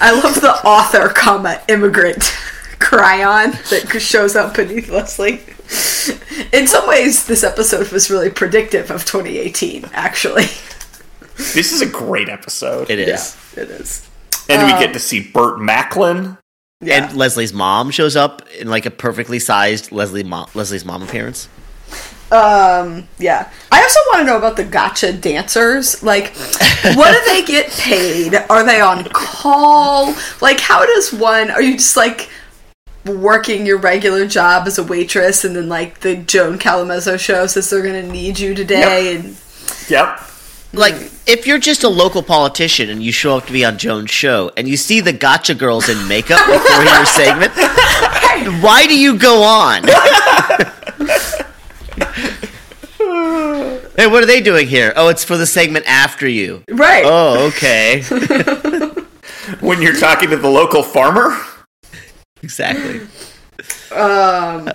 I 0.00 0.10
love 0.12 0.40
the 0.40 0.52
author, 0.66 1.08
comma 1.10 1.60
immigrant 1.68 2.34
chyron 2.82 3.52
that 3.70 4.00
shows 4.00 4.36
up 4.36 4.56
beneath 4.56 4.88
Leslie. 4.88 5.40
In 6.52 6.66
some 6.66 6.86
ways, 6.88 7.26
this 7.26 7.44
episode 7.44 7.90
was 7.92 8.10
really 8.10 8.30
predictive 8.30 8.90
of 8.90 9.04
2018. 9.04 9.86
Actually, 9.92 10.46
this 11.36 11.72
is 11.72 11.80
a 11.80 11.86
great 11.86 12.28
episode. 12.28 12.90
It 12.90 12.98
is. 12.98 13.36
Yeah, 13.56 13.62
it 13.62 13.70
is. 13.70 14.08
And 14.48 14.62
we 14.62 14.84
get 14.84 14.92
to 14.92 14.98
see 14.98 15.30
Burt 15.32 15.60
Macklin. 15.60 16.36
Yeah. 16.80 17.06
And 17.06 17.16
Leslie's 17.16 17.52
mom 17.52 17.90
shows 17.90 18.16
up 18.16 18.42
in 18.58 18.68
like 18.68 18.86
a 18.86 18.90
perfectly 18.90 19.38
sized 19.38 19.92
Leslie 19.92 20.24
mom, 20.24 20.48
Leslie's 20.54 20.84
mom 20.84 21.02
appearance. 21.02 21.48
Um, 22.32 23.06
yeah. 23.18 23.52
I 23.70 23.82
also 23.82 24.00
want 24.06 24.20
to 24.20 24.24
know 24.24 24.38
about 24.38 24.56
the 24.56 24.64
gotcha 24.64 25.12
dancers. 25.12 26.02
Like, 26.02 26.34
what 26.96 27.12
do 27.12 27.32
they 27.32 27.44
get 27.44 27.70
paid? 27.72 28.34
Are 28.48 28.64
they 28.64 28.80
on 28.80 29.04
call? 29.12 30.14
Like, 30.40 30.58
how 30.58 30.84
does 30.84 31.12
one, 31.12 31.50
are 31.50 31.62
you 31.62 31.74
just 31.74 31.96
like 31.96 32.30
working 33.04 33.66
your 33.66 33.78
regular 33.78 34.26
job 34.26 34.66
as 34.66 34.78
a 34.78 34.82
waitress 34.82 35.44
and 35.44 35.56
then 35.56 35.68
like 35.68 36.00
the 36.00 36.16
Joan 36.16 36.58
Callamezzo 36.58 37.18
show 37.18 37.46
says 37.46 37.70
they're 37.70 37.82
going 37.82 38.04
to 38.04 38.12
need 38.12 38.38
you 38.38 38.54
today 38.54 39.16
and 39.16 39.36
Yep. 39.88 40.20
Like, 40.74 40.94
if 41.26 41.46
you're 41.46 41.58
just 41.58 41.84
a 41.84 41.88
local 41.88 42.22
politician 42.22 42.88
and 42.88 43.02
you 43.02 43.12
show 43.12 43.36
up 43.36 43.44
to 43.46 43.52
be 43.52 43.62
on 43.64 43.76
Joan's 43.76 44.10
show 44.10 44.50
and 44.56 44.66
you 44.66 44.78
see 44.78 45.00
the 45.00 45.12
Gotcha 45.12 45.54
girls 45.54 45.88
in 45.90 46.08
makeup 46.08 46.40
before 46.46 46.84
your 46.84 47.04
segment, 47.04 47.52
why 48.62 48.86
do 48.86 48.98
you 48.98 49.18
go 49.18 49.42
on? 49.42 49.82
hey, 53.96 54.06
what 54.06 54.22
are 54.22 54.26
they 54.26 54.40
doing 54.40 54.66
here? 54.66 54.92
Oh, 54.96 55.08
it's 55.08 55.24
for 55.24 55.36
the 55.36 55.46
segment 55.46 55.84
after 55.86 56.26
you. 56.26 56.64
right. 56.70 57.02
Oh, 57.04 57.48
okay. 57.48 58.02
When 59.60 59.82
you're 59.82 59.98
talking 59.98 60.30
to 60.30 60.36
the 60.36 60.48
local 60.48 60.82
farmer. 60.82 61.36
Exactly. 62.42 63.00
Um, 63.90 64.70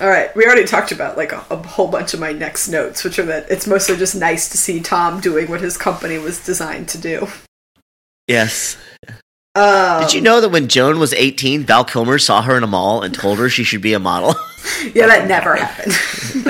all 0.00 0.08
right, 0.08 0.34
we 0.34 0.44
already 0.44 0.64
talked 0.64 0.92
about 0.92 1.16
like 1.16 1.32
a, 1.32 1.44
a 1.50 1.56
whole 1.56 1.88
bunch 1.88 2.14
of 2.14 2.20
my 2.20 2.32
next 2.32 2.68
notes, 2.68 3.04
which 3.04 3.18
are 3.18 3.24
that 3.26 3.50
it's 3.50 3.66
mostly 3.66 3.96
just 3.96 4.14
nice 4.14 4.48
to 4.50 4.58
see 4.58 4.80
Tom 4.80 5.20
doing 5.20 5.50
what 5.50 5.60
his 5.60 5.76
company 5.76 6.18
was 6.18 6.44
designed 6.44 6.88
to 6.90 6.98
do. 6.98 7.28
Yes. 8.26 8.76
Um, 9.54 10.00
Did 10.00 10.14
you 10.14 10.22
know 10.22 10.40
that 10.40 10.48
when 10.48 10.68
Joan 10.68 10.98
was 10.98 11.12
18, 11.12 11.64
Val 11.64 11.84
Kilmer 11.84 12.18
saw 12.18 12.40
her 12.42 12.56
in 12.56 12.62
a 12.62 12.66
mall 12.66 13.02
and 13.02 13.14
told 13.14 13.38
her 13.38 13.50
she 13.50 13.64
should 13.64 13.82
be 13.82 13.92
a 13.92 13.98
model? 13.98 14.34
Yeah, 14.94 15.06
that 15.06 15.26
never 15.26 15.56
happened. 15.56 15.92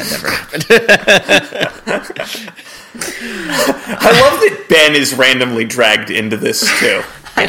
I 1.87 2.63
love 2.95 4.41
that 4.41 4.67
Ben 4.69 4.95
is 4.95 5.15
randomly 5.15 5.65
dragged 5.65 6.11
into 6.11 6.37
this 6.37 6.61
too. 6.79 7.03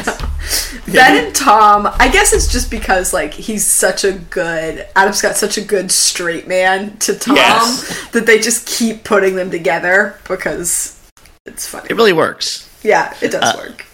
Ben 0.90 1.24
and 1.26 1.34
Tom, 1.34 1.86
I 1.98 2.08
guess 2.10 2.32
it's 2.32 2.50
just 2.50 2.70
because 2.70 3.12
like 3.12 3.32
he's 3.34 3.66
such 3.66 4.04
a 4.04 4.12
good 4.12 4.86
Adam's 4.96 5.20
got 5.22 5.36
such 5.36 5.56
a 5.58 5.60
good 5.60 5.90
straight 5.90 6.46
man 6.48 6.96
to 6.98 7.14
Tom 7.18 7.36
Yes. 7.36 8.08
that 8.12 8.26
they 8.26 8.38
just 8.38 8.66
keep 8.66 9.04
putting 9.04 9.36
them 9.36 9.50
together 9.50 10.18
because 10.28 10.98
it's 11.46 11.66
funny. 11.66 11.86
It 11.90 11.96
really 11.96 12.12
works. 12.12 12.68
Yeah, 12.82 13.14
it 13.22 13.30
does 13.30 13.42
Uh, 13.42 13.56
work. 13.58 13.84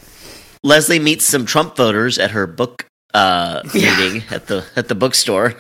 Leslie 0.62 0.98
meets 0.98 1.24
some 1.24 1.46
Trump 1.46 1.76
voters 1.76 2.18
at 2.18 2.32
her 2.32 2.46
book 2.46 2.86
uh, 3.14 3.62
Yeah. 3.74 3.98
meeting 3.98 4.22
at 4.30 4.46
the 4.46 4.64
at 4.76 4.88
the 4.88 4.94
bookstore. 4.94 5.54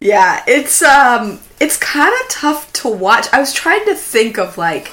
Yeah, 0.00 0.42
it's 0.46 0.82
um 0.82 1.40
it's 1.60 1.76
kind 1.76 2.12
of 2.22 2.28
tough 2.28 2.72
to 2.74 2.88
watch. 2.88 3.26
I 3.32 3.40
was 3.40 3.52
trying 3.52 3.84
to 3.86 3.94
think 3.94 4.38
of 4.38 4.58
like 4.58 4.90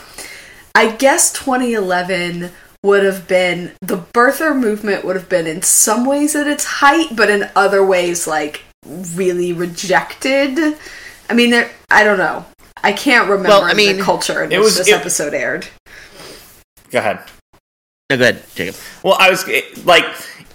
I 0.75 0.91
guess 0.91 1.31
2011 1.33 2.51
would 2.83 3.03
have 3.03 3.27
been 3.27 3.73
the 3.81 3.97
birther 3.97 4.57
movement 4.57 5.05
would 5.05 5.15
have 5.15 5.29
been 5.29 5.45
in 5.47 5.61
some 5.61 6.05
ways 6.05 6.35
at 6.35 6.47
its 6.47 6.65
height, 6.65 7.15
but 7.15 7.29
in 7.29 7.49
other 7.55 7.85
ways 7.85 8.25
like 8.27 8.61
really 9.15 9.53
rejected. 9.53 10.77
I 11.29 11.33
mean, 11.33 11.51
there, 11.51 11.69
I 11.91 12.03
don't 12.03 12.17
know. 12.17 12.45
I 12.83 12.93
can't 12.93 13.29
remember 13.29 13.49
Well, 13.49 13.63
I 13.63 13.73
mean, 13.73 13.97
the 13.97 14.03
culture 14.03 14.43
in 14.43 14.51
it 14.51 14.57
which 14.57 14.65
was- 14.65 14.77
this 14.77 14.87
it- 14.87 14.93
episode 14.95 15.33
aired. 15.33 15.67
Go 16.89 16.99
ahead. 16.99 17.19
No, 18.09 18.17
go 18.17 18.23
ahead, 18.23 18.43
Jacob. 18.55 18.75
Well, 19.03 19.15
I 19.19 19.29
was 19.29 19.47
like, 19.85 20.05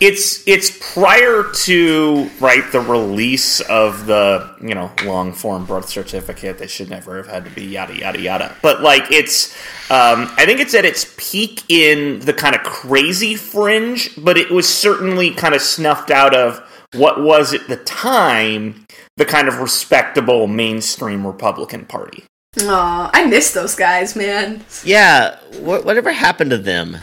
it's 0.00 0.46
it's 0.46 0.76
prior 0.94 1.44
to 1.64 2.30
right 2.40 2.70
the 2.72 2.80
release 2.80 3.60
of 3.62 4.06
the 4.06 4.54
you 4.60 4.74
know 4.74 4.90
long 5.04 5.32
form 5.32 5.64
birth 5.64 5.88
certificate 5.88 6.58
that 6.58 6.70
should 6.70 6.90
never 6.90 7.16
have 7.16 7.26
had 7.26 7.44
to 7.44 7.50
be 7.50 7.64
yada 7.64 7.96
yada 7.96 8.20
yada. 8.20 8.56
But 8.62 8.82
like, 8.82 9.10
it's 9.10 9.54
um, 9.90 10.28
I 10.36 10.44
think 10.46 10.60
it's 10.60 10.74
at 10.74 10.84
its 10.84 11.14
peak 11.16 11.62
in 11.68 12.20
the 12.20 12.32
kind 12.32 12.54
of 12.54 12.62
crazy 12.62 13.34
fringe, 13.36 14.10
but 14.16 14.36
it 14.36 14.50
was 14.50 14.68
certainly 14.68 15.30
kind 15.30 15.54
of 15.54 15.62
snuffed 15.62 16.10
out 16.10 16.34
of 16.34 16.58
what 16.94 17.22
was 17.22 17.52
at 17.52 17.68
the 17.68 17.76
time 17.76 18.86
the 19.16 19.24
kind 19.24 19.48
of 19.48 19.58
respectable 19.58 20.46
mainstream 20.46 21.26
Republican 21.26 21.84
Party. 21.86 22.24
Aw, 22.62 23.10
I 23.12 23.26
miss 23.26 23.52
those 23.52 23.74
guys, 23.74 24.16
man. 24.16 24.64
Yeah, 24.82 25.36
wh- 25.58 25.84
whatever 25.84 26.12
happened 26.12 26.50
to 26.50 26.58
them? 26.58 26.98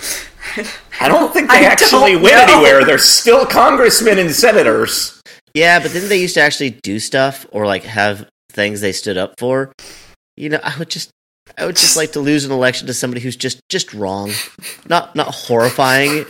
I 1.00 1.07
don't 1.07 1.33
think 1.33 1.50
they 1.50 1.57
I 1.57 1.69
actually 1.69 2.13
don't 2.13 2.21
went 2.23 2.47
know. 2.47 2.53
anywhere. 2.55 2.85
They're 2.85 2.97
still 2.97 3.45
congressmen 3.45 4.19
and 4.19 4.31
senators. 4.31 5.21
Yeah, 5.53 5.79
but 5.79 5.91
didn't 5.91 6.09
they 6.09 6.19
used 6.19 6.33
to 6.35 6.41
actually 6.41 6.71
do 6.71 7.00
stuff 7.00 7.45
or 7.51 7.65
like 7.65 7.83
have 7.83 8.27
things 8.51 8.81
they 8.81 8.91
stood 8.91 9.17
up 9.17 9.35
for? 9.39 9.71
You 10.35 10.50
know, 10.50 10.59
I 10.63 10.77
would 10.79 10.89
just 10.89 11.09
I 11.57 11.65
would 11.65 11.75
just 11.75 11.95
like 11.97 12.13
to 12.13 12.19
lose 12.19 12.45
an 12.45 12.51
election 12.51 12.88
to 12.88 12.93
somebody 12.93 13.21
who's 13.21 13.35
just 13.35 13.59
just 13.69 13.93
wrong. 13.93 14.31
Not 14.89 15.15
not 15.15 15.27
horrifying. 15.33 16.25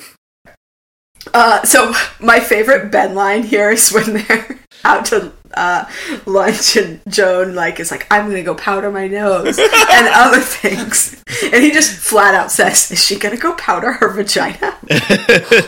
Uh, 1.34 1.64
so 1.64 1.94
my 2.20 2.40
favorite 2.42 2.92
Ben 2.92 3.16
line 3.16 3.44
here 3.44 3.72
is 3.72 3.92
when 3.92 4.14
they're 4.14 4.60
out 4.84 5.06
to 5.06 5.32
uh, 5.56 5.86
lunch 6.26 6.76
and 6.78 7.02
Joan 7.08 7.56
like 7.56 7.80
is 7.80 7.92
like, 7.92 8.08
"I'm 8.12 8.28
gonna 8.28 8.44
go 8.44 8.56
powder 8.56 8.92
my 8.92 9.08
nose" 9.08 9.58
and 9.92 10.08
other 10.14 10.40
things, 10.40 11.24
and 11.44 11.64
he 11.64 11.72
just 11.72 11.92
flat 11.92 12.36
out 12.36 12.52
says, 12.52 12.92
"Is 12.92 13.04
she 13.04 13.18
gonna 13.18 13.38
go 13.38 13.54
powder 13.54 13.94
her 13.94 14.10
vagina?" 14.10 14.78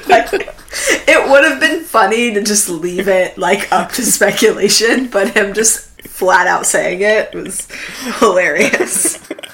like, 0.08 0.32
it 1.08 1.30
would 1.30 1.44
have 1.44 1.60
been 1.60 1.84
funny 1.84 2.34
to 2.34 2.42
just 2.42 2.70
leave 2.70 3.08
it 3.08 3.38
like 3.38 3.72
up 3.72 3.92
to 3.94 4.06
speculation, 4.06 5.08
but 5.08 5.30
him 5.36 5.54
just 5.54 5.90
flat 6.02 6.48
out 6.48 6.66
saying 6.66 7.02
it 7.02 7.34
was 7.34 7.68
hilarious. 8.20 9.20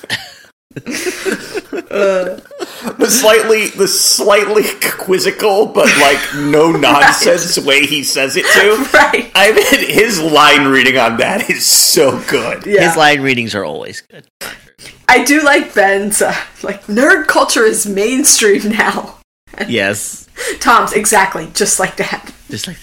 The 2.82 3.08
slightly, 3.10 3.68
the 3.70 3.88
slightly 3.88 4.64
quizzical, 4.98 5.68
but 5.68 5.88
like 6.00 6.20
no 6.36 6.72
nonsense 6.78 7.58
way 7.60 7.86
he 7.86 8.04
says 8.04 8.36
it 8.38 8.46
too. 8.46 8.84
Right? 8.98 9.32
I 9.36 9.52
mean, 9.52 9.90
his 9.90 10.22
line 10.22 10.68
reading 10.68 10.98
on 10.98 11.18
that 11.18 11.50
is 11.50 11.66
so 11.66 12.22
good. 12.28 12.66
Yeah. 12.66 12.88
His 12.88 12.96
line 12.98 13.22
readings 13.22 13.54
are 13.56 13.64
always 13.66 14.02
good. 14.02 14.28
I 15.10 15.24
do 15.26 15.42
like 15.42 15.74
Ben's 15.76 16.22
uh, 16.22 16.34
like 16.64 16.86
nerd 16.86 17.28
culture 17.28 17.64
is 17.64 17.86
mainstream 17.86 18.70
now. 18.70 19.18
Yes, 19.68 20.30
Tom's 20.62 20.94
exactly 20.94 21.50
just 21.54 21.78
like 21.78 21.98
that. 21.98 22.32
just 22.50 22.68
like 22.68 22.78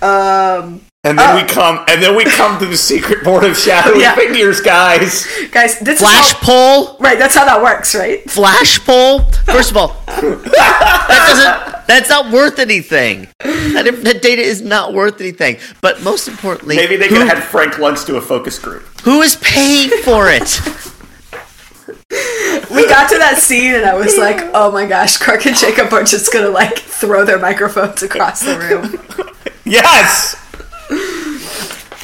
that. 0.00 0.62
Um, 0.64 0.80
And 1.08 1.18
then 1.18 1.36
we 1.36 1.42
oh. 1.42 1.46
come, 1.46 1.84
and 1.88 2.02
then 2.02 2.14
we 2.14 2.24
come 2.24 2.58
to 2.60 2.66
the 2.66 2.76
secret 2.76 3.24
board 3.24 3.42
of 3.44 3.56
shadowy 3.56 4.00
Yeah. 4.02 4.14
figures, 4.14 4.60
guys. 4.60 5.26
guys, 5.50 5.78
this 5.78 6.00
Flash 6.00 6.26
is 6.26 6.32
how, 6.32 6.38
poll. 6.42 6.96
right. 7.00 7.18
That's 7.18 7.34
how 7.34 7.46
that 7.46 7.62
works, 7.62 7.94
right? 7.94 8.28
Flash 8.30 8.84
poll. 8.84 9.20
First 9.46 9.70
of 9.70 9.78
all, 9.78 9.88
that 10.06 11.06
doesn't. 11.08 11.86
That's 11.86 12.10
not 12.10 12.30
worth 12.30 12.58
anything. 12.58 13.28
That, 13.38 14.00
that 14.04 14.20
data 14.20 14.42
is 14.42 14.60
not 14.60 14.92
worth 14.92 15.18
anything. 15.22 15.56
But 15.80 16.02
most 16.02 16.28
importantly, 16.28 16.76
Maybe 16.76 16.96
they 16.96 17.08
could 17.08 17.18
have 17.26 17.38
had 17.38 17.42
Frank 17.44 17.74
Luntz 17.74 18.04
do 18.06 18.16
a 18.16 18.20
focus 18.20 18.58
group. 18.58 18.82
who 19.00 19.22
is 19.22 19.36
paying 19.36 19.88
for 20.02 20.28
it? 20.28 20.60
We 22.70 22.86
got 22.86 23.08
to 23.08 23.18
that 23.18 23.38
scene, 23.38 23.74
and 23.74 23.86
I 23.86 23.94
was 23.94 24.18
like, 24.18 24.50
"Oh 24.52 24.70
my 24.70 24.84
gosh, 24.84 25.16
Clark 25.16 25.46
and 25.46 25.56
Jacob 25.56 25.90
are 25.92 26.04
just 26.04 26.30
gonna 26.32 26.50
like 26.50 26.76
throw 26.78 27.24
their 27.24 27.38
microphones 27.38 28.02
across 28.02 28.40
the 28.40 28.58
room." 28.58 29.34
Yes. 29.64 30.34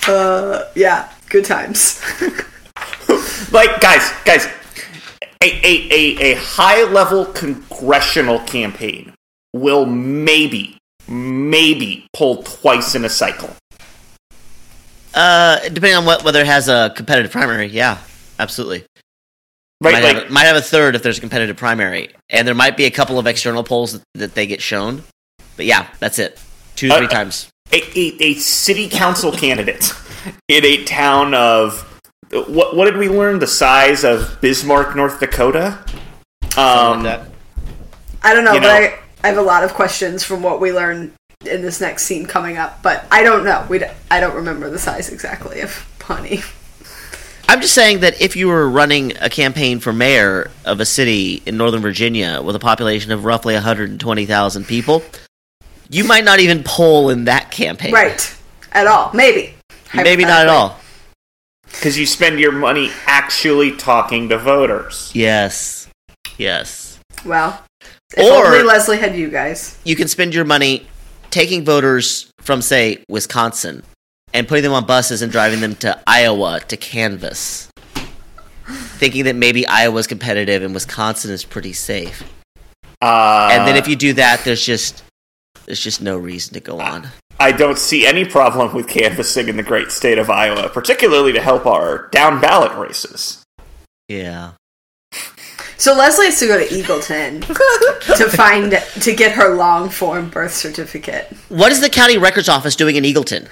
Uh, 0.08 0.70
yeah, 0.74 1.12
good 1.30 1.44
times. 1.44 2.00
Like, 3.54 3.80
guys, 3.80 4.10
guys, 4.24 4.46
a, 5.40 5.46
a, 5.46 5.88
a, 5.92 6.32
a 6.32 6.34
high 6.34 6.82
level 6.90 7.24
congressional 7.26 8.40
campaign 8.40 9.12
will 9.52 9.86
maybe, 9.86 10.76
maybe 11.06 12.08
pull 12.12 12.42
twice 12.42 12.96
in 12.96 13.04
a 13.04 13.08
cycle. 13.08 13.50
Uh, 15.14 15.60
depending 15.68 15.94
on 15.94 16.04
what 16.04 16.24
whether 16.24 16.40
it 16.40 16.46
has 16.46 16.68
a 16.68 16.92
competitive 16.96 17.30
primary, 17.30 17.66
yeah, 17.66 17.98
absolutely. 18.40 18.84
Right? 19.80 19.92
might, 19.92 20.02
like, 20.02 20.16
have, 20.16 20.30
might 20.32 20.44
have 20.44 20.56
a 20.56 20.62
third 20.62 20.96
if 20.96 21.04
there's 21.04 21.18
a 21.18 21.20
competitive 21.20 21.56
primary, 21.56 22.08
and 22.28 22.48
there 22.48 22.56
might 22.56 22.76
be 22.76 22.86
a 22.86 22.90
couple 22.90 23.20
of 23.20 23.28
external 23.28 23.62
polls 23.62 23.92
that, 23.92 24.02
that 24.14 24.34
they 24.34 24.48
get 24.48 24.60
shown. 24.60 25.04
But 25.56 25.66
yeah, 25.66 25.86
that's 26.00 26.18
it. 26.18 26.40
Two 26.74 26.90
Uh, 26.90 26.96
three 26.96 27.06
uh, 27.06 27.10
times. 27.10 27.48
A, 27.74 27.98
a, 27.98 28.16
a 28.22 28.34
city 28.34 28.88
council 28.88 29.32
candidate 29.32 29.92
in 30.48 30.64
a 30.64 30.84
town 30.84 31.34
of 31.34 31.82
what 32.48 32.74
what 32.76 32.86
did 32.86 32.96
we 32.96 33.08
learn 33.08 33.38
the 33.38 33.46
size 33.46 34.04
of 34.04 34.40
Bismarck, 34.40 34.96
North 34.96 35.20
Dakota? 35.20 35.78
Um, 36.56 37.02
that. 37.02 37.28
I 38.22 38.32
don't 38.34 38.44
know, 38.44 38.54
but 38.54 38.60
know- 38.60 38.68
I, 38.68 38.98
I 39.22 39.28
have 39.28 39.38
a 39.38 39.42
lot 39.42 39.64
of 39.64 39.74
questions 39.74 40.22
from 40.22 40.42
what 40.42 40.60
we 40.60 40.72
learn 40.72 41.12
in 41.44 41.62
this 41.62 41.80
next 41.80 42.04
scene 42.04 42.26
coming 42.26 42.56
up. 42.56 42.82
But 42.82 43.06
I 43.10 43.22
don't 43.22 43.44
know. 43.44 43.66
We 43.68 43.80
d- 43.80 43.86
I 44.10 44.20
don't 44.20 44.34
remember 44.34 44.70
the 44.70 44.78
size 44.78 45.10
exactly 45.10 45.60
of 45.60 45.86
Pawnee. 45.98 46.42
I'm 47.46 47.60
just 47.60 47.74
saying 47.74 48.00
that 48.00 48.20
if 48.22 48.36
you 48.36 48.48
were 48.48 48.68
running 48.70 49.12
a 49.18 49.28
campaign 49.28 49.78
for 49.78 49.92
mayor 49.92 50.50
of 50.64 50.80
a 50.80 50.86
city 50.86 51.42
in 51.44 51.58
Northern 51.58 51.82
Virginia 51.82 52.40
with 52.42 52.56
a 52.56 52.58
population 52.58 53.12
of 53.12 53.26
roughly 53.26 53.52
120,000 53.52 54.66
people, 54.66 55.02
you 55.90 56.04
might 56.04 56.24
not 56.24 56.40
even 56.40 56.62
poll 56.64 57.10
in 57.10 57.24
that 57.24 57.50
campaign. 57.50 57.92
Right. 57.92 58.34
At 58.72 58.86
all. 58.86 59.10
Maybe. 59.14 59.54
Maybe 59.94 60.24
not 60.24 60.42
at 60.42 60.48
all. 60.48 60.80
because 61.66 61.98
you 61.98 62.06
spend 62.06 62.38
your 62.40 62.52
money 62.52 62.90
actually 63.06 63.72
talking 63.76 64.28
to 64.28 64.38
voters. 64.38 65.10
Yes. 65.14 65.88
Yes. 66.38 66.98
Well, 67.24 67.62
if 68.16 68.24
Or- 68.24 68.46
only 68.46 68.62
Leslie 68.62 68.98
had 68.98 69.14
you 69.16 69.28
guys. 69.28 69.76
You 69.84 69.94
can 69.96 70.08
spend 70.08 70.34
your 70.34 70.44
money 70.44 70.86
taking 71.30 71.64
voters 71.64 72.30
from, 72.40 72.60
say, 72.62 73.02
Wisconsin 73.08 73.82
and 74.32 74.46
putting 74.48 74.64
them 74.64 74.72
on 74.72 74.84
buses 74.84 75.22
and 75.22 75.30
driving 75.30 75.60
them 75.60 75.74
to 75.76 75.98
Iowa 76.06 76.60
to 76.68 76.76
canvass, 76.76 77.68
thinking 78.98 79.24
that 79.24 79.36
maybe 79.36 79.66
Iowa's 79.66 80.06
competitive 80.08 80.62
and 80.62 80.74
Wisconsin 80.74 81.30
is 81.30 81.44
pretty 81.44 81.72
safe. 81.72 82.22
Uh, 83.00 83.48
And 83.52 83.66
then 83.68 83.76
if 83.76 83.86
you 83.86 83.94
do 83.96 84.12
that, 84.14 84.44
there's 84.44 84.64
just 84.64 85.03
there's 85.66 85.80
just 85.80 86.00
no 86.02 86.16
reason 86.16 86.54
to 86.54 86.60
go 86.60 86.80
on. 86.80 87.08
I 87.40 87.52
don't 87.52 87.78
see 87.78 88.06
any 88.06 88.24
problem 88.24 88.74
with 88.74 88.88
canvassing 88.88 89.48
in 89.48 89.56
the 89.56 89.62
great 89.62 89.90
state 89.90 90.18
of 90.18 90.30
Iowa, 90.30 90.68
particularly 90.68 91.32
to 91.32 91.40
help 91.40 91.66
our 91.66 92.08
down 92.08 92.40
ballot 92.40 92.76
races. 92.78 93.42
Yeah. 94.08 94.52
So 95.76 95.92
Leslie 95.94 96.26
has 96.26 96.38
to 96.38 96.46
go 96.46 96.56
to 96.56 96.64
Eagleton 96.72 97.40
to 98.16 98.28
find 98.36 98.72
to 99.02 99.14
get 99.14 99.32
her 99.32 99.54
long 99.56 99.88
form 99.90 100.30
birth 100.30 100.54
certificate. 100.54 101.26
What 101.48 101.72
is 101.72 101.80
the 101.80 101.90
county 101.90 102.16
records 102.16 102.48
office 102.48 102.76
doing 102.76 102.96
in 102.96 103.02
Eagleton? 103.04 103.48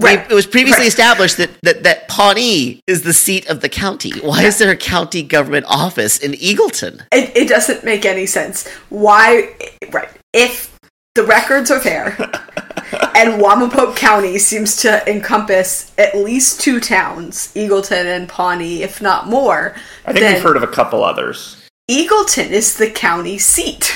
Right. 0.00 0.28
It 0.30 0.34
was 0.34 0.46
previously 0.46 0.82
Right. 0.82 0.88
established 0.88 1.36
that, 1.38 1.50
that, 1.62 1.82
that 1.84 2.08
Pawnee 2.08 2.80
is 2.86 3.02
the 3.02 3.12
seat 3.14 3.46
of 3.48 3.60
the 3.60 3.68
county. 3.68 4.10
Why 4.20 4.42
is 4.44 4.58
there 4.58 4.70
a 4.70 4.76
county 4.76 5.22
government 5.22 5.66
office 5.68 6.18
in 6.18 6.32
Eagleton? 6.32 7.06
It, 7.12 7.34
it 7.36 7.48
doesn't 7.48 7.84
make 7.84 8.04
any 8.04 8.26
sense. 8.26 8.66
Why? 8.88 9.54
Right. 9.92 10.08
If 10.32 10.75
the 11.16 11.24
records 11.24 11.70
are 11.70 11.80
there, 11.80 12.08
and 13.16 13.40
Wamapoke 13.42 13.96
County 13.96 14.38
seems 14.38 14.76
to 14.76 15.10
encompass 15.10 15.92
at 15.98 16.16
least 16.16 16.60
two 16.60 16.78
towns, 16.78 17.52
Eagleton 17.54 18.04
and 18.04 18.28
Pawnee, 18.28 18.82
if 18.82 19.02
not 19.02 19.26
more. 19.26 19.74
I 20.04 20.12
think 20.12 20.20
then 20.20 20.34
we've 20.34 20.42
heard 20.42 20.56
of 20.56 20.62
a 20.62 20.68
couple 20.68 21.02
others. 21.02 21.62
Eagleton 21.90 22.50
is 22.50 22.76
the 22.76 22.90
county 22.90 23.38
seat. 23.38 23.94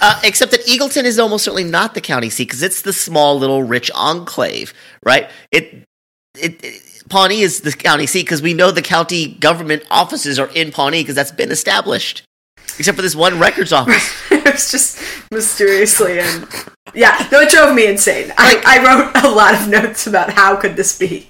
Uh, 0.00 0.20
except 0.22 0.52
that 0.52 0.64
Eagleton 0.66 1.04
is 1.04 1.18
almost 1.18 1.44
certainly 1.44 1.64
not 1.64 1.94
the 1.94 2.00
county 2.00 2.30
seat 2.30 2.44
because 2.44 2.62
it's 2.62 2.82
the 2.82 2.92
small 2.92 3.38
little 3.38 3.62
rich 3.62 3.90
enclave, 3.94 4.72
right? 5.04 5.30
It, 5.50 5.84
it, 6.36 6.62
it 6.64 6.82
Pawnee 7.08 7.40
is 7.40 7.60
the 7.60 7.72
county 7.72 8.06
seat 8.06 8.22
because 8.22 8.40
we 8.40 8.54
know 8.54 8.70
the 8.70 8.82
county 8.82 9.34
government 9.34 9.84
offices 9.90 10.38
are 10.38 10.48
in 10.54 10.72
Pawnee 10.72 11.02
because 11.02 11.14
that's 11.14 11.32
been 11.32 11.50
established. 11.50 12.22
Except 12.78 12.96
for 12.96 13.02
this 13.02 13.14
one 13.14 13.38
records 13.38 13.72
office. 13.72 14.12
it 14.30 14.44
was 14.52 14.70
just 14.70 15.00
mysteriously 15.30 16.18
and 16.18 16.48
yeah, 16.94 17.28
no, 17.32 17.40
it 17.40 17.50
drove 17.50 17.74
me 17.74 17.86
insane. 17.86 18.32
I, 18.36 18.62
I 18.66 18.84
wrote 18.84 19.24
a 19.24 19.28
lot 19.34 19.54
of 19.54 19.68
notes 19.68 20.06
about 20.06 20.30
how 20.30 20.56
could 20.56 20.76
this 20.76 20.98
be. 20.98 21.28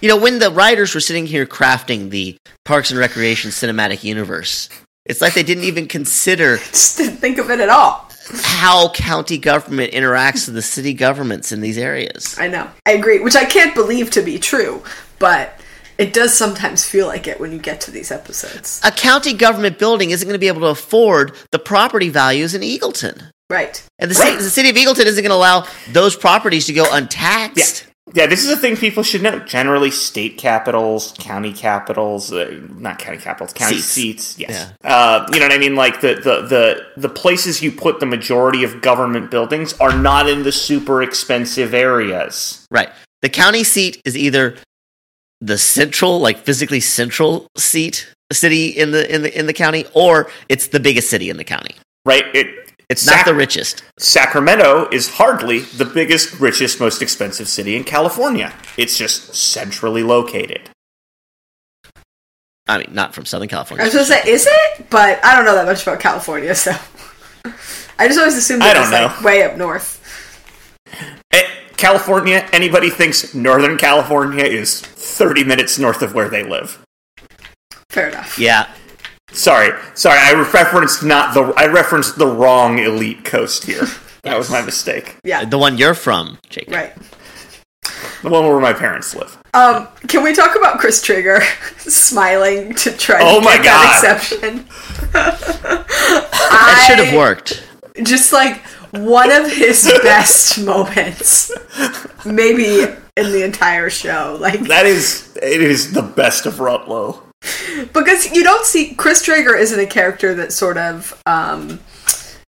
You 0.00 0.08
know, 0.08 0.16
when 0.16 0.38
the 0.38 0.50
writers 0.50 0.94
were 0.94 1.00
sitting 1.00 1.26
here 1.26 1.46
crafting 1.46 2.10
the 2.10 2.36
Parks 2.64 2.90
and 2.90 2.98
Recreation 2.98 3.50
cinematic 3.50 4.02
universe, 4.04 4.68
it's 5.04 5.20
like 5.20 5.34
they 5.34 5.42
didn't 5.42 5.64
even 5.64 5.86
consider 5.86 6.56
Just 6.70 6.96
didn't 6.98 7.16
think 7.18 7.38
of 7.38 7.50
it 7.50 7.60
at 7.60 7.68
all. 7.68 8.08
how 8.42 8.90
county 8.90 9.38
government 9.38 9.92
interacts 9.92 10.46
with 10.46 10.54
the 10.54 10.62
city 10.62 10.94
governments 10.94 11.52
in 11.52 11.60
these 11.60 11.76
areas. 11.78 12.36
I 12.38 12.48
know. 12.48 12.70
I 12.86 12.92
agree, 12.92 13.20
which 13.20 13.36
I 13.36 13.44
can't 13.44 13.74
believe 13.74 14.10
to 14.12 14.22
be 14.22 14.38
true, 14.38 14.82
but 15.18 15.59
it 16.00 16.12
does 16.14 16.36
sometimes 16.36 16.84
feel 16.84 17.06
like 17.06 17.28
it 17.28 17.38
when 17.38 17.52
you 17.52 17.58
get 17.58 17.80
to 17.82 17.90
these 17.90 18.10
episodes. 18.10 18.80
A 18.82 18.90
county 18.90 19.34
government 19.34 19.78
building 19.78 20.10
isn't 20.10 20.26
going 20.26 20.34
to 20.34 20.40
be 20.40 20.48
able 20.48 20.62
to 20.62 20.68
afford 20.68 21.36
the 21.52 21.58
property 21.58 22.08
values 22.08 22.54
in 22.54 22.62
Eagleton. 22.62 23.30
Right. 23.50 23.86
And 23.98 24.10
the, 24.10 24.14
city, 24.14 24.36
the 24.36 24.50
city 24.50 24.70
of 24.70 24.76
Eagleton 24.76 25.04
isn't 25.04 25.22
going 25.22 25.30
to 25.30 25.34
allow 25.36 25.66
those 25.92 26.16
properties 26.16 26.66
to 26.66 26.72
go 26.72 26.86
untaxed. 26.90 27.86
Yeah, 28.14 28.26
this 28.26 28.44
is 28.44 28.50
a 28.50 28.56
thing 28.56 28.76
people 28.76 29.02
should 29.02 29.22
know. 29.22 29.38
Generally, 29.40 29.92
state 29.92 30.36
capitals, 30.36 31.14
county 31.18 31.52
capitals, 31.52 32.32
uh, 32.32 32.60
not 32.76 32.98
county 32.98 33.18
capitals, 33.18 33.52
county 33.52 33.76
Seats. 33.76 34.24
seats. 34.24 34.38
yes, 34.38 34.72
uh, 34.82 35.28
you 35.32 35.38
know 35.38 35.46
what 35.46 35.54
I 35.54 35.58
mean. 35.58 35.76
Like 35.76 36.00
the, 36.00 36.14
the 36.14 36.42
the 36.42 36.86
the 36.96 37.08
places 37.08 37.62
you 37.62 37.70
put 37.70 38.00
the 38.00 38.06
majority 38.06 38.64
of 38.64 38.80
government 38.82 39.30
buildings 39.30 39.74
are 39.74 39.96
not 39.96 40.28
in 40.28 40.42
the 40.42 40.50
super 40.50 41.04
expensive 41.04 41.72
areas. 41.72 42.66
Right. 42.68 42.88
The 43.22 43.28
county 43.28 43.62
seat 43.62 44.00
is 44.04 44.16
either 44.16 44.56
the 45.40 45.58
central, 45.58 46.18
like 46.20 46.38
physically 46.38 46.80
central 46.80 47.46
seat 47.56 48.12
city 48.32 48.68
in 48.68 48.90
the 48.92 49.12
in 49.12 49.22
the 49.22 49.38
in 49.38 49.46
the 49.46 49.52
county, 49.52 49.84
or 49.94 50.30
it's 50.48 50.68
the 50.68 50.80
biggest 50.80 51.08
city 51.10 51.30
in 51.30 51.36
the 51.36 51.44
county. 51.44 51.74
right? 52.04 52.24
It 52.34 52.72
It's 52.88 53.02
Sac- 53.02 53.18
not 53.18 53.26
the 53.26 53.34
richest. 53.34 53.82
Sacramento 53.98 54.88
is 54.92 55.08
hardly 55.08 55.60
the 55.60 55.84
biggest, 55.84 56.40
richest, 56.40 56.78
most 56.80 57.02
expensive 57.02 57.48
city 57.48 57.74
in 57.76 57.84
California. 57.84 58.52
It's 58.76 58.96
just 58.98 59.34
centrally 59.34 60.02
located. 60.02 60.68
I 62.68 62.78
mean, 62.78 62.88
not 62.92 63.14
from 63.14 63.24
Southern 63.24 63.48
California. 63.48 63.82
I 63.82 63.86
was 63.86 63.94
gonna 63.94 64.06
say, 64.06 64.22
is 64.30 64.46
it? 64.48 64.90
But 64.90 65.24
I 65.24 65.34
don't 65.34 65.44
know 65.44 65.54
that 65.54 65.66
much 65.66 65.82
about 65.82 65.98
California, 66.00 66.54
so 66.54 66.70
I 67.98 68.06
just 68.06 68.18
always 68.18 68.36
assumed 68.36 68.62
I 68.62 68.70
it 68.70 68.74
don't 68.74 68.82
was 68.82 68.90
know. 68.92 69.06
like 69.06 69.22
way 69.22 69.42
up 69.42 69.56
north. 69.56 69.96
California, 71.80 72.48
anybody 72.52 72.90
thinks 72.90 73.34
Northern 73.34 73.76
California 73.76 74.44
is 74.44 74.80
30 74.80 75.44
minutes 75.44 75.78
north 75.78 76.02
of 76.02 76.14
where 76.14 76.28
they 76.28 76.44
live. 76.44 76.78
Fair 77.90 78.08
enough. 78.08 78.38
Yeah, 78.38 78.72
Sorry, 79.32 79.70
sorry, 79.94 80.18
I 80.18 80.32
referenced 80.52 81.04
not 81.04 81.34
the 81.34 81.52
I 81.56 81.66
referenced 81.66 82.18
the 82.18 82.26
wrong 82.26 82.78
elite 82.78 83.24
coast 83.24 83.64
here. 83.64 83.84
That 84.22 84.36
was 84.36 84.50
my 84.50 84.60
mistake. 84.60 85.16
Yeah. 85.24 85.46
the 85.46 85.56
one 85.56 85.78
you're 85.78 85.94
from, 85.94 86.36
Jacob. 86.50 86.74
Right. 86.74 86.92
The 88.22 88.28
one 88.28 88.44
where 88.46 88.60
my 88.60 88.74
parents 88.74 89.14
live. 89.14 89.38
Um, 89.54 89.88
can 90.08 90.22
we 90.22 90.34
talk 90.34 90.56
about 90.56 90.78
Chris 90.78 91.00
Traeger 91.00 91.40
smiling 91.78 92.74
to 92.74 92.92
try 92.92 93.16
Oh 93.22 93.38
to 93.38 93.44
my 93.46 93.56
get 93.56 93.64
God. 93.64 94.02
that 94.02 94.16
exception? 94.16 94.66
That 95.14 96.84
should 96.86 97.02
have 97.02 97.16
worked. 97.16 97.66
Just 98.02 98.30
like 98.34 98.62
one 98.92 99.30
of 99.30 99.50
his 99.52 99.90
best 100.02 100.60
moments, 100.60 101.50
maybe 102.24 102.82
in 103.16 103.32
the 103.32 103.44
entire 103.44 103.90
show. 103.90 104.36
Like 104.40 104.60
That 104.60 104.86
is 104.86 105.36
it 105.42 105.60
is 105.60 105.92
the 105.92 106.02
best 106.02 106.46
of 106.46 106.60
Rob 106.60 106.88
Lowe. 106.88 107.22
because 107.92 108.32
you 108.32 108.42
don't 108.42 108.66
see 108.66 108.94
Chris 108.94 109.22
Traeger 109.22 109.56
isn't 109.56 109.78
a 109.78 109.86
character 109.86 110.34
that 110.34 110.52
sort 110.52 110.76
of 110.76 111.20
um 111.26 111.80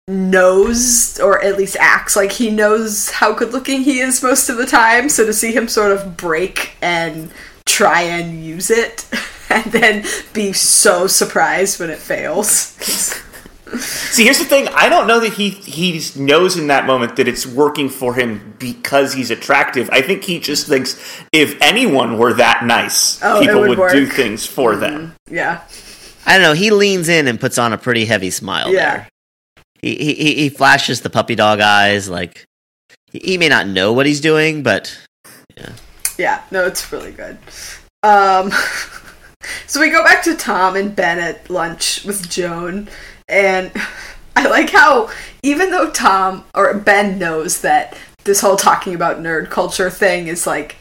knows 0.08 1.20
or 1.20 1.44
at 1.44 1.58
least 1.58 1.76
acts 1.78 2.16
like 2.16 2.32
he 2.32 2.50
knows 2.50 3.10
how 3.10 3.32
good 3.34 3.52
looking 3.52 3.82
he 3.82 3.98
is 4.00 4.22
most 4.22 4.48
of 4.48 4.56
the 4.56 4.64
time 4.64 5.06
so 5.10 5.26
to 5.26 5.34
see 5.34 5.52
him 5.52 5.68
sort 5.68 5.92
of 5.92 6.16
break 6.16 6.72
and 6.80 7.30
try 7.66 8.00
and 8.00 8.42
use 8.42 8.70
it 8.70 9.06
and 9.50 9.64
then 9.66 10.02
be 10.32 10.50
so 10.50 11.06
surprised 11.06 11.78
when 11.78 11.90
it 11.90 11.98
fails 11.98 12.74
See, 13.76 14.24
here's 14.24 14.38
the 14.38 14.44
thing. 14.44 14.68
I 14.68 14.88
don't 14.88 15.06
know 15.06 15.20
that 15.20 15.34
he 15.34 15.50
he 15.50 16.00
knows 16.16 16.56
in 16.56 16.68
that 16.68 16.86
moment 16.86 17.16
that 17.16 17.28
it's 17.28 17.46
working 17.46 17.88
for 17.88 18.14
him 18.14 18.54
because 18.58 19.12
he's 19.12 19.30
attractive. 19.30 19.90
I 19.92 20.00
think 20.00 20.24
he 20.24 20.38
just 20.40 20.66
thinks 20.66 20.96
if 21.32 21.60
anyone 21.60 22.18
were 22.18 22.32
that 22.34 22.64
nice, 22.64 23.20
Oh, 23.22 23.40
people 23.40 23.60
would 23.60 23.78
would, 23.78 23.92
do 23.92 24.06
things 24.06 24.46
for 24.46 24.74
them. 24.76 25.14
yeah 25.30 25.62
I 26.26 26.32
don't 26.34 26.42
know. 26.42 26.52
He 26.52 26.70
leans 26.70 27.08
in 27.08 27.26
and 27.26 27.40
puts 27.40 27.58
on 27.58 27.72
a 27.72 27.78
pretty 27.78 28.04
heavy 28.04 28.30
smile. 28.30 28.72
Yeah. 28.72 28.96
there. 28.96 29.08
He, 29.80 29.94
he 29.96 30.14
he- 30.14 30.34
he 30.34 30.48
flashes 30.48 31.00
the 31.02 31.10
puppy 31.10 31.34
dog 31.34 31.60
eyes. 31.60 32.08
Like 32.08 32.44
he, 33.12 33.18
he 33.20 33.38
may 33.38 33.48
not 33.48 33.66
know 33.66 33.92
what 33.92 34.06
he's 34.06 34.20
doing, 34.20 34.62
but 34.62 34.96
yeah. 35.56 35.72
Yeah, 36.18 36.42
no, 36.50 36.66
it's 36.66 36.90
really 36.92 37.12
good. 37.12 37.38
Um, 38.02 38.50
so 39.66 39.80
we 39.80 39.90
go 39.90 40.02
back 40.04 40.22
to 40.24 40.34
Tom 40.34 40.74
and 40.76 40.94
Ben 40.96 41.18
at 41.18 41.48
lunch 41.48 42.04
with 42.04 42.28
Joan, 42.28 42.88
and 43.28 43.70
I 44.36 44.48
like 44.48 44.70
how 44.70 45.10
even 45.42 45.70
though 45.70 45.90
Tom 45.90 46.44
or 46.54 46.72
Ben 46.74 47.18
knows 47.18 47.60
that 47.62 47.96
this 48.24 48.40
whole 48.40 48.56
talking 48.56 48.94
about 48.94 49.18
nerd 49.18 49.50
culture 49.50 49.90
thing 49.90 50.28
is 50.28 50.46
like 50.46 50.76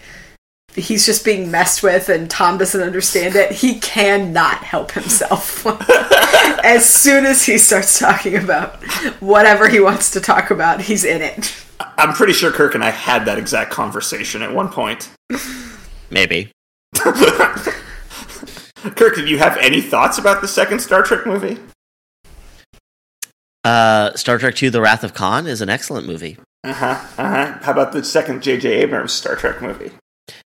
he's 0.75 1.05
just 1.05 1.25
being 1.25 1.49
messed 1.49 1.81
with 1.81 2.07
and 2.09 2.29
Tom 2.29 2.57
doesn't 2.57 2.81
understand 2.81 3.35
it, 3.35 3.51
he 3.51 3.79
cannot 3.79 4.57
help 4.63 4.91
himself. 4.91 5.65
as 6.63 6.87
soon 6.87 7.25
as 7.25 7.45
he 7.45 7.57
starts 7.57 7.97
talking 7.97 8.35
about 8.35 8.83
whatever 9.19 9.67
he 9.67 9.79
wants 9.79 10.11
to 10.11 10.21
talk 10.21 10.51
about, 10.51 10.81
he's 10.81 11.03
in 11.03 11.21
it. 11.21 11.55
I'm 11.79 12.13
pretty 12.13 12.33
sure 12.33 12.51
Kirk 12.51 12.75
and 12.75 12.83
I 12.83 12.91
had 12.91 13.25
that 13.25 13.39
exact 13.39 13.71
conversation 13.71 14.43
at 14.43 14.53
one 14.53 14.69
point. 14.69 15.09
maybe. 16.11 16.51
Kirk, 18.95 19.15
did 19.15 19.27
you 19.27 19.39
have 19.39 19.57
any 19.57 19.81
thoughts 19.81 20.17
about 20.17 20.41
the 20.41 20.47
second 20.47 20.79
Star 20.79 21.01
Trek 21.01 21.25
movie? 21.25 21.57
Uh, 23.67 24.15
Star 24.15 24.37
Trek 24.37 24.61
II: 24.61 24.69
The 24.69 24.79
Wrath 24.81 25.03
of 25.03 25.13
Khan 25.13 25.45
is 25.45 25.61
an 25.61 25.69
excellent 25.69 26.07
movie. 26.07 26.37
Uh 26.63 26.73
huh. 26.73 27.05
Uh 27.17 27.29
huh. 27.29 27.57
How 27.61 27.71
about 27.73 27.91
the 27.91 28.03
second 28.03 28.41
J.J. 28.41 28.69
Abrams 28.81 29.11
Star 29.11 29.35
Trek 29.35 29.61
movie? 29.61 29.91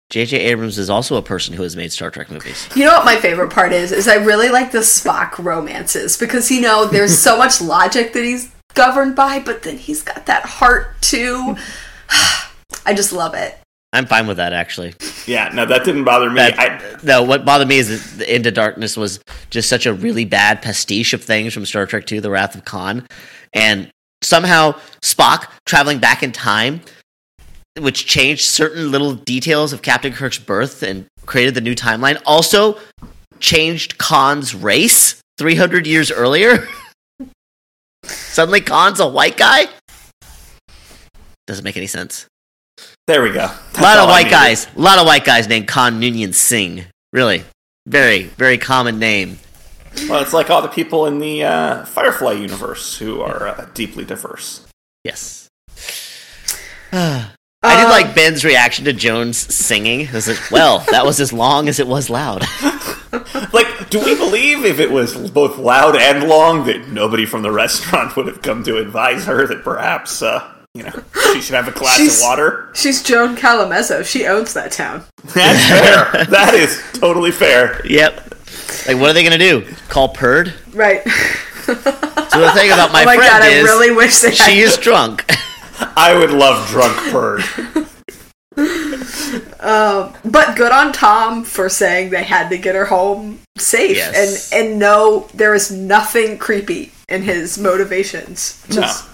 J.J. 0.09 0.39
Abrams 0.39 0.77
is 0.77 0.89
also 0.89 1.17
a 1.17 1.21
person 1.21 1.55
who 1.55 1.63
has 1.63 1.75
made 1.75 1.91
Star 1.91 2.11
Trek 2.11 2.29
movies. 2.29 2.69
You 2.75 2.85
know 2.85 2.93
what 2.93 3.05
my 3.05 3.15
favorite 3.17 3.51
part 3.51 3.73
is? 3.73 3.91
Is 3.91 4.07
I 4.07 4.15
really 4.15 4.49
like 4.49 4.71
the 4.71 4.79
Spock 4.79 5.43
romances 5.43 6.15
because 6.15 6.51
you 6.51 6.61
know 6.61 6.85
there's 6.85 7.17
so 7.17 7.37
much 7.37 7.59
logic 7.75 8.13
that 8.13 8.23
he's 8.23 8.51
governed 8.75 9.15
by, 9.15 9.39
but 9.39 9.63
then 9.63 9.77
he's 9.77 10.03
got 10.03 10.27
that 10.27 10.45
heart 10.45 11.01
too. 11.01 11.57
I 12.85 12.93
just 12.93 13.11
love 13.11 13.33
it. 13.33 13.57
I'm 13.93 14.05
fine 14.05 14.27
with 14.27 14.37
that 14.37 14.53
actually. 14.53 14.93
Yeah, 15.25 15.49
no, 15.53 15.65
that 15.65 15.85
didn't 15.85 16.03
bother 16.03 16.29
me. 16.29 16.35
That- 16.35 16.59
I, 16.59 16.99
no, 17.03 17.23
what 17.23 17.45
bothered 17.45 17.67
me 17.67 17.77
is 17.77 17.87
that 17.89 18.17
the 18.19 18.35
Into 18.35 18.51
Darkness 18.51 18.97
was 18.97 19.19
just 19.49 19.69
such 19.69 19.85
a 19.85 19.93
really 19.93 20.25
bad 20.25 20.61
pastiche 20.61 21.13
of 21.13 21.23
things 21.23 21.53
from 21.53 21.65
Star 21.65 21.85
Trek 21.85 22.11
II: 22.11 22.19
The 22.19 22.29
Wrath 22.29 22.55
of 22.55 22.65
Khan, 22.65 23.07
and 23.53 23.89
somehow 24.21 24.73
Spock 25.01 25.47
traveling 25.65 25.99
back 25.99 26.21
in 26.21 26.31
time, 26.31 26.81
which 27.79 28.05
changed 28.05 28.43
certain 28.43 28.91
little 28.91 29.13
details 29.13 29.71
of 29.73 29.81
Captain 29.81 30.11
Kirk's 30.11 30.37
birth 30.39 30.83
and 30.83 31.05
created 31.25 31.55
the 31.55 31.61
new 31.61 31.75
timeline, 31.75 32.21
also 32.25 32.77
changed 33.39 33.97
Khan's 33.97 34.53
race 34.53 35.21
300 35.37 35.87
years 35.87 36.11
earlier. 36.11 36.67
Suddenly, 38.03 38.61
Khan's 38.61 38.99
a 38.99 39.07
white 39.07 39.37
guy. 39.37 39.65
Doesn't 41.45 41.63
make 41.63 41.77
any 41.77 41.87
sense. 41.87 42.25
There 43.07 43.23
we 43.23 43.31
go. 43.31 43.49
A 43.77 43.81
lot 43.81 43.97
of 43.99 44.09
white 44.09 44.29
guys. 44.29 44.67
A 44.75 44.79
lot 44.79 44.99
of 44.99 45.05
white 45.05 45.23
guys 45.23 45.47
named 45.47 45.67
Khan 45.67 46.01
Noonien 46.01 46.33
Singh. 46.33 46.83
Really, 47.13 47.45
very, 47.85 48.23
very 48.23 48.57
common 48.57 48.99
name. 48.99 49.39
Well, 50.09 50.21
it's 50.21 50.33
like 50.33 50.49
all 50.49 50.61
the 50.61 50.67
people 50.67 51.05
in 51.05 51.19
the 51.19 51.43
uh, 51.45 51.85
Firefly 51.85 52.33
universe 52.33 52.97
who 52.97 53.21
are 53.21 53.47
uh, 53.47 53.67
deeply 53.73 54.03
diverse. 54.03 54.67
Yes. 55.05 55.47
I 56.91 57.31
did 57.63 57.85
Um, 57.85 57.89
like 57.89 58.13
Ben's 58.13 58.43
reaction 58.45 58.85
to 58.85 58.93
Joan's 58.93 59.37
singing. 59.37 60.01
It 60.01 60.13
was 60.13 60.27
like, 60.27 60.51
well, 60.51 60.79
that 60.91 61.05
was 61.05 61.19
as 61.21 61.31
long 61.33 61.69
as 61.69 61.79
it 61.79 61.87
was 61.87 62.09
loud. 62.09 62.43
Like, 63.53 63.89
do 63.89 63.99
we 64.03 64.15
believe 64.15 64.65
if 64.65 64.79
it 64.79 64.91
was 64.91 65.31
both 65.31 65.57
loud 65.57 65.95
and 65.95 66.27
long 66.27 66.65
that 66.65 66.89
nobody 66.89 67.25
from 67.25 67.41
the 67.41 67.51
restaurant 67.51 68.15
would 68.17 68.27
have 68.27 68.41
come 68.41 68.63
to 68.65 68.77
advise 68.77 69.25
her 69.25 69.47
that 69.47 69.63
perhaps, 69.63 70.21
uh, 70.21 70.53
you 70.77 70.83
know, 70.83 71.03
she 71.33 71.41
should 71.41 71.55
have 71.55 71.67
a 71.67 71.71
glass 71.71 71.97
She's- 71.97 72.19
of 72.21 72.27
water? 72.27 72.69
She's 72.73 73.01
Joan 73.03 73.35
Callamezzo. 73.35 74.05
She 74.05 74.25
owns 74.27 74.53
that 74.53 74.71
town. 74.71 75.03
That's 75.33 75.65
fair. 75.67 76.25
that 76.29 76.53
is 76.53 76.81
totally 76.93 77.31
fair. 77.31 77.81
yep. 77.85 78.23
Like, 78.87 78.97
what 78.97 79.09
are 79.09 79.13
they 79.13 79.23
gonna 79.23 79.37
do? 79.37 79.65
Call 79.89 80.09
Perd? 80.09 80.53
Right. 80.73 81.03
So 81.65 81.73
the 81.73 82.51
thing 82.53 82.71
about 82.71 82.91
my, 82.93 83.01
oh 83.03 83.05
my 83.05 83.15
friend 83.17 83.29
god, 83.29 83.41
I 83.41 83.47
is 83.49 83.63
really 83.63 83.91
wish 83.91 84.19
they 84.19 84.29
had 84.29 84.37
she 84.51 84.59
is 84.59 84.77
drunk. 84.87 85.25
I 85.79 86.15
would 86.17 86.31
love 86.31 86.67
drunk 86.69 87.11
bird. 87.11 87.43
Um, 89.59 90.13
but 90.23 90.55
good 90.55 90.71
on 90.71 90.91
Tom 90.93 91.43
for 91.43 91.67
saying 91.69 92.09
they 92.11 92.23
had 92.23 92.49
to 92.49 92.57
get 92.57 92.75
her 92.75 92.85
home 92.85 93.39
safe 93.57 93.97
Yes. 93.97 94.51
and 94.53 94.69
and 94.69 94.79
no 94.79 95.27
there 95.33 95.53
is 95.53 95.71
nothing 95.71 96.37
creepy 96.37 96.91
in 97.09 97.21
his 97.23 97.57
motivations. 97.57 98.63
No. 98.69 98.75
Just 98.81 99.07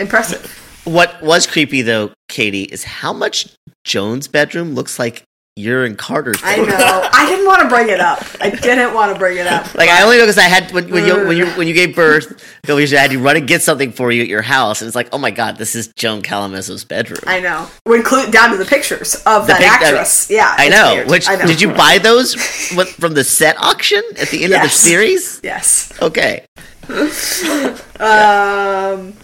impressive. 0.00 0.58
What 0.84 1.22
was 1.22 1.46
creepy 1.46 1.82
though, 1.82 2.12
Katie, 2.28 2.64
is 2.64 2.84
how 2.84 3.12
much 3.12 3.48
Joan's 3.84 4.28
bedroom 4.28 4.74
looks 4.74 4.98
like 4.98 5.22
you're 5.54 5.84
in 5.84 5.96
Carter's. 5.96 6.40
I 6.42 6.56
know. 6.56 7.08
I 7.12 7.26
didn't 7.26 7.44
want 7.46 7.60
to 7.62 7.68
bring 7.68 7.90
it 7.90 8.00
up. 8.00 8.24
I 8.40 8.48
didn't 8.50 8.94
want 8.94 9.12
to 9.12 9.18
bring 9.18 9.36
it 9.36 9.46
up. 9.46 9.74
Like 9.74 9.90
I 9.90 10.02
only 10.02 10.16
know 10.16 10.22
because 10.24 10.38
I 10.38 10.44
had 10.44 10.72
when, 10.72 10.90
when 10.90 11.04
you 11.06 11.26
when 11.26 11.36
you 11.36 11.46
when 11.52 11.68
you 11.68 11.74
gave 11.74 11.94
birth, 11.94 12.42
I 12.66 12.72
had 12.96 13.10
to 13.10 13.18
run 13.18 13.36
and 13.36 13.46
get 13.46 13.60
something 13.60 13.92
for 13.92 14.10
you 14.10 14.22
at 14.22 14.28
your 14.28 14.40
house, 14.42 14.80
and 14.80 14.86
it's 14.88 14.96
like, 14.96 15.10
oh 15.12 15.18
my 15.18 15.30
god, 15.30 15.58
this 15.58 15.74
is 15.74 15.88
Joan 15.94 16.22
Callamezzo's 16.22 16.84
bedroom. 16.84 17.20
I 17.26 17.38
know. 17.40 17.68
We 17.84 17.96
include 17.98 18.32
down 18.32 18.50
to 18.52 18.56
the 18.56 18.64
pictures 18.64 19.14
of 19.26 19.46
The 19.46 19.52
that 19.52 19.58
pic- 19.80 19.88
actress. 19.88 20.30
yeah, 20.30 20.54
I 20.56 20.68
know. 20.70 20.94
weird. 20.94 21.10
Which 21.10 21.28
I 21.28 21.36
know. 21.36 21.46
did 21.46 21.60
you 21.60 21.70
buy 21.74 21.98
those 21.98 22.34
from 22.34 23.12
the 23.12 23.22
set 23.22 23.56
auction 23.62 24.02
at 24.18 24.28
the 24.30 24.44
end 24.44 24.54
of 24.54 24.62
the 24.62 24.68
series? 24.70 25.38
Yes. 25.44 25.92
Okay. 26.00 26.46
Um. 28.00 29.14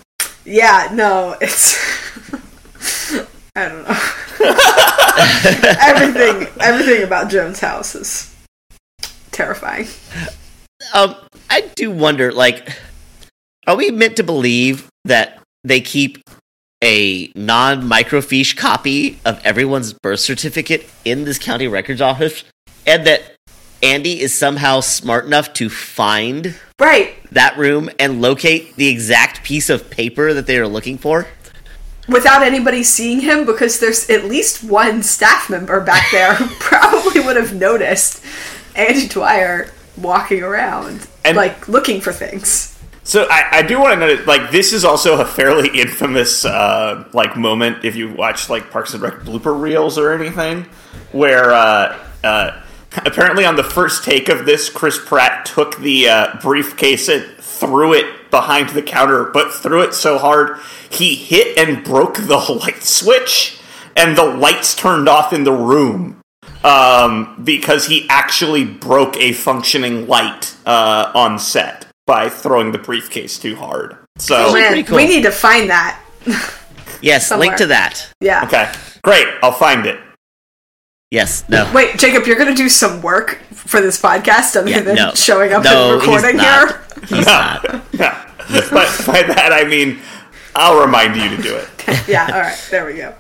Yeah. 0.49 0.89
No. 0.93 1.37
It's. 1.41 1.77
I 3.55 3.69
don't 3.69 3.83
know. 3.83 3.99
everything. 5.81 6.49
Everything 6.61 7.03
about 7.03 7.29
Joan's 7.29 7.61
house 7.61 7.95
is 7.95 8.35
terrifying. 9.31 9.87
Um, 10.95 11.15
I 11.51 11.63
do 11.75 11.91
wonder, 11.91 12.33
like, 12.33 12.71
are 13.67 13.77
we 13.77 13.91
meant 13.91 14.17
to 14.17 14.23
believe 14.23 14.89
that 15.05 15.39
they 15.65 15.81
keep 15.81 16.23
a 16.83 17.31
non 17.35 17.83
microfiche 17.83 18.57
copy 18.57 19.19
of 19.25 19.41
everyone's 19.45 19.93
birth 19.93 20.21
certificate 20.21 20.89
in 21.05 21.25
this 21.25 21.39
county 21.39 21.69
records 21.69 22.01
office, 22.01 22.45
and 22.87 23.07
that 23.07 23.35
Andy 23.83 24.21
is 24.21 24.35
somehow 24.37 24.81
smart 24.81 25.25
enough 25.27 25.53
to 25.55 25.69
find 25.71 26.55
Right. 26.81 27.15
that 27.33 27.57
room 27.59 27.91
and 27.99 28.21
locate 28.21 28.77
the 28.77 28.89
exact 28.89 29.43
piece 29.43 29.69
of 29.71 29.91
paper 29.91 30.33
that 30.35 30.47
they 30.47 30.59
are 30.59 30.69
looking 30.69 30.99
for. 30.99 31.27
Without 32.09 32.43
anybody 32.43 32.83
seeing 32.83 33.21
him, 33.21 33.45
because 33.45 33.81
there's 33.81 34.09
at 34.09 34.25
least 34.25 34.65
one 34.65 35.03
staff 35.03 35.51
member 35.51 35.81
back 35.81 36.11
there 36.11 36.35
who 36.35 36.47
probably 36.61 37.21
would 37.21 37.37
have 37.37 37.55
noticed 37.55 38.23
Andy 38.75 39.07
Dwyer 39.09 39.71
walking 39.97 40.43
around, 40.43 41.07
And- 41.25 41.37
like 41.37 41.69
looking 41.69 42.01
for 42.01 42.13
things. 42.13 42.75
So 43.05 43.27
I, 43.31 43.59
I 43.59 43.63
do 43.63 43.81
want 43.81 43.99
to 43.99 44.07
note, 44.07 44.27
like, 44.27 44.51
this 44.51 44.75
is 44.75 44.85
also 44.85 45.19
a 45.19 45.25
fairly 45.25 45.69
infamous, 45.81 46.45
uh, 46.45 47.05
like, 47.15 47.37
moment 47.39 47.83
if 47.85 47.97
you 47.97 48.13
watch 48.13 48.51
like 48.51 48.71
Parks 48.71 48.93
and 48.93 49.03
Rec 49.03 49.21
blooper 49.21 49.59
reels 49.59 49.97
or 49.97 50.13
anything, 50.13 50.65
where 51.13 51.51
uh, 51.53 51.99
uh, 52.23 52.61
apparently 53.05 53.45
on 53.45 53.57
the 53.57 53.65
first 53.65 54.05
take 54.05 54.29
of 54.29 54.47
this, 54.47 54.69
Chris 54.71 54.99
Pratt 54.99 55.47
took 55.47 55.79
the 55.79 56.09
uh, 56.09 56.39
briefcase 56.41 57.09
and 57.09 57.25
threw 57.39 57.93
it 57.93 58.31
behind 58.31 58.71
the 58.71 58.83
counter, 58.83 59.25
but 59.25 59.53
threw 59.53 59.83
it 59.83 59.95
so 59.95 60.19
hard 60.19 60.59
he 60.91 61.15
hit 61.15 61.59
and 61.59 61.85
broke 61.85 62.17
the 62.17 62.37
light 62.63 62.83
switch, 62.83 63.59
and 63.97 64.17
the 64.17 64.25
lights 64.25 64.75
turned 64.75 65.09
off 65.09 65.33
in 65.33 65.45
the 65.45 65.53
room 65.53 66.21
um, 66.65 67.41
because 67.45 67.87
he 67.87 68.07
actually 68.09 68.65
broke 68.65 69.17
a 69.17 69.33
functioning 69.33 70.07
light 70.07 70.55
uh, 70.67 71.11
on 71.15 71.39
set 71.39 71.87
by 72.07 72.29
throwing 72.29 72.73
the 72.73 72.79
briefcase 72.79 73.39
too 73.39 73.55
hard. 73.57 73.97
So 74.19 74.53
Man, 74.53 74.83
cool. 74.85 74.97
we 74.97 75.07
need 75.07 75.23
to 75.25 75.31
find 75.31 75.71
that. 75.71 76.01
Yes, 77.01 77.29
Somewhere. 77.29 77.49
link 77.49 77.59
to 77.59 77.67
that. 77.67 78.13
Yeah. 78.21 78.45
okay, 78.45 78.73
great. 79.03 79.27
I'll 79.43 79.53
find 79.53 79.87
it. 79.87 80.01
Yes, 81.11 81.49
no. 81.49 81.71
Wait, 81.75 81.99
Jacob, 81.99 82.27
you're 82.27 82.37
going 82.37 82.55
to 82.55 82.55
do 82.55 82.69
some 82.69 83.01
work 83.01 83.39
for 83.53 83.81
this 83.81 84.01
podcast 84.01 84.57
other 84.57 84.69
Yeah, 84.69 84.81
than 84.83 84.95
no. 84.95 85.13
showing 85.15 85.53
up 85.53 85.65
No, 85.65 85.95
and 85.95 86.03
he's 86.03 86.09
recording 86.09 86.37
not. 86.37 86.69
here? 86.71 86.83
He's 87.09 87.27
not. 87.27 87.65
Yeah, 88.51 88.71
but 88.71 89.03
by 89.07 89.23
that 89.25 89.51
I 89.53 89.65
mean 89.69 89.99
I'll 90.55 90.81
remind 90.81 91.17
you 91.17 91.35
to 91.37 91.43
do 91.43 91.57
it. 91.57 91.69
Yeah, 92.09 92.27
all 92.27 92.41
right. 92.41 92.69
There 92.71 92.85
we 92.87 92.95
go. 92.95 93.15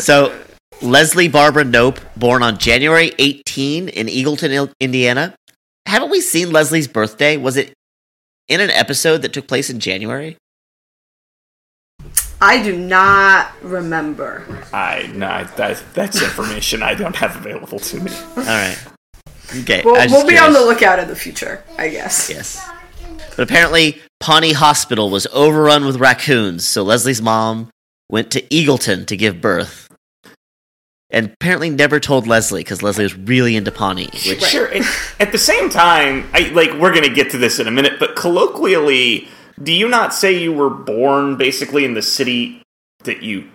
So, 0.00 0.36
Leslie 0.82 1.28
Barbara 1.28 1.62
Knope, 1.64 1.98
born 2.16 2.42
on 2.42 2.58
January 2.58 3.12
18 3.18 3.88
in 3.88 4.06
Eagleton, 4.08 4.72
Indiana. 4.80 5.34
Haven't 5.86 6.10
we 6.10 6.20
seen 6.20 6.50
Leslie's 6.52 6.88
birthday? 6.88 7.36
Was 7.36 7.56
it 7.56 7.72
in 8.48 8.60
an 8.60 8.70
episode 8.70 9.22
that 9.22 9.32
took 9.32 9.46
place 9.46 9.70
in 9.70 9.78
January? 9.78 10.36
I 12.44 12.62
do 12.62 12.76
not 12.76 13.52
remember. 13.62 14.44
I 14.70 15.10
no, 15.14 15.44
that, 15.56 15.82
that's 15.94 16.22
information 16.22 16.82
I 16.82 16.92
don't 16.92 17.16
have 17.16 17.36
available 17.36 17.78
to 17.78 18.00
me. 18.00 18.12
All 18.36 18.44
right. 18.44 18.78
Okay. 19.60 19.80
We'll, 19.82 19.96
I 19.96 20.06
we'll 20.06 20.26
just 20.26 20.28
be 20.28 20.36
on 20.36 20.52
the 20.52 20.60
lookout 20.60 20.98
in 20.98 21.08
the 21.08 21.16
future, 21.16 21.64
I 21.78 21.88
guess. 21.88 22.28
Yes. 22.28 22.68
But 23.30 23.48
apparently, 23.48 23.98
Pawnee 24.20 24.52
Hospital 24.52 25.08
was 25.08 25.26
overrun 25.32 25.86
with 25.86 25.96
raccoons, 25.96 26.66
so 26.66 26.82
Leslie's 26.82 27.22
mom 27.22 27.70
went 28.10 28.30
to 28.32 28.42
Eagleton 28.42 29.06
to 29.06 29.16
give 29.16 29.40
birth. 29.40 29.88
And 31.08 31.32
apparently 31.32 31.70
never 31.70 31.98
told 31.98 32.26
Leslie 32.26 32.60
because 32.60 32.82
Leslie 32.82 33.04
was 33.04 33.16
really 33.16 33.56
into 33.56 33.72
Pawnee. 33.72 34.10
Which, 34.26 34.42
Sure. 34.42 34.68
At, 34.68 34.82
at 35.18 35.32
the 35.32 35.38
same 35.38 35.70
time, 35.70 36.28
I 36.34 36.50
like 36.50 36.74
we're 36.74 36.92
gonna 36.92 37.08
get 37.08 37.30
to 37.30 37.38
this 37.38 37.58
in 37.58 37.68
a 37.68 37.70
minute, 37.70 37.98
but 37.98 38.16
colloquially, 38.16 39.28
do 39.62 39.72
you 39.72 39.88
not 39.88 40.14
say 40.14 40.36
you 40.36 40.52
were 40.52 40.70
born 40.70 41.36
basically 41.36 41.84
in 41.84 41.94
the 41.94 42.02
city 42.02 42.62
that 43.04 43.22
you 43.22 43.48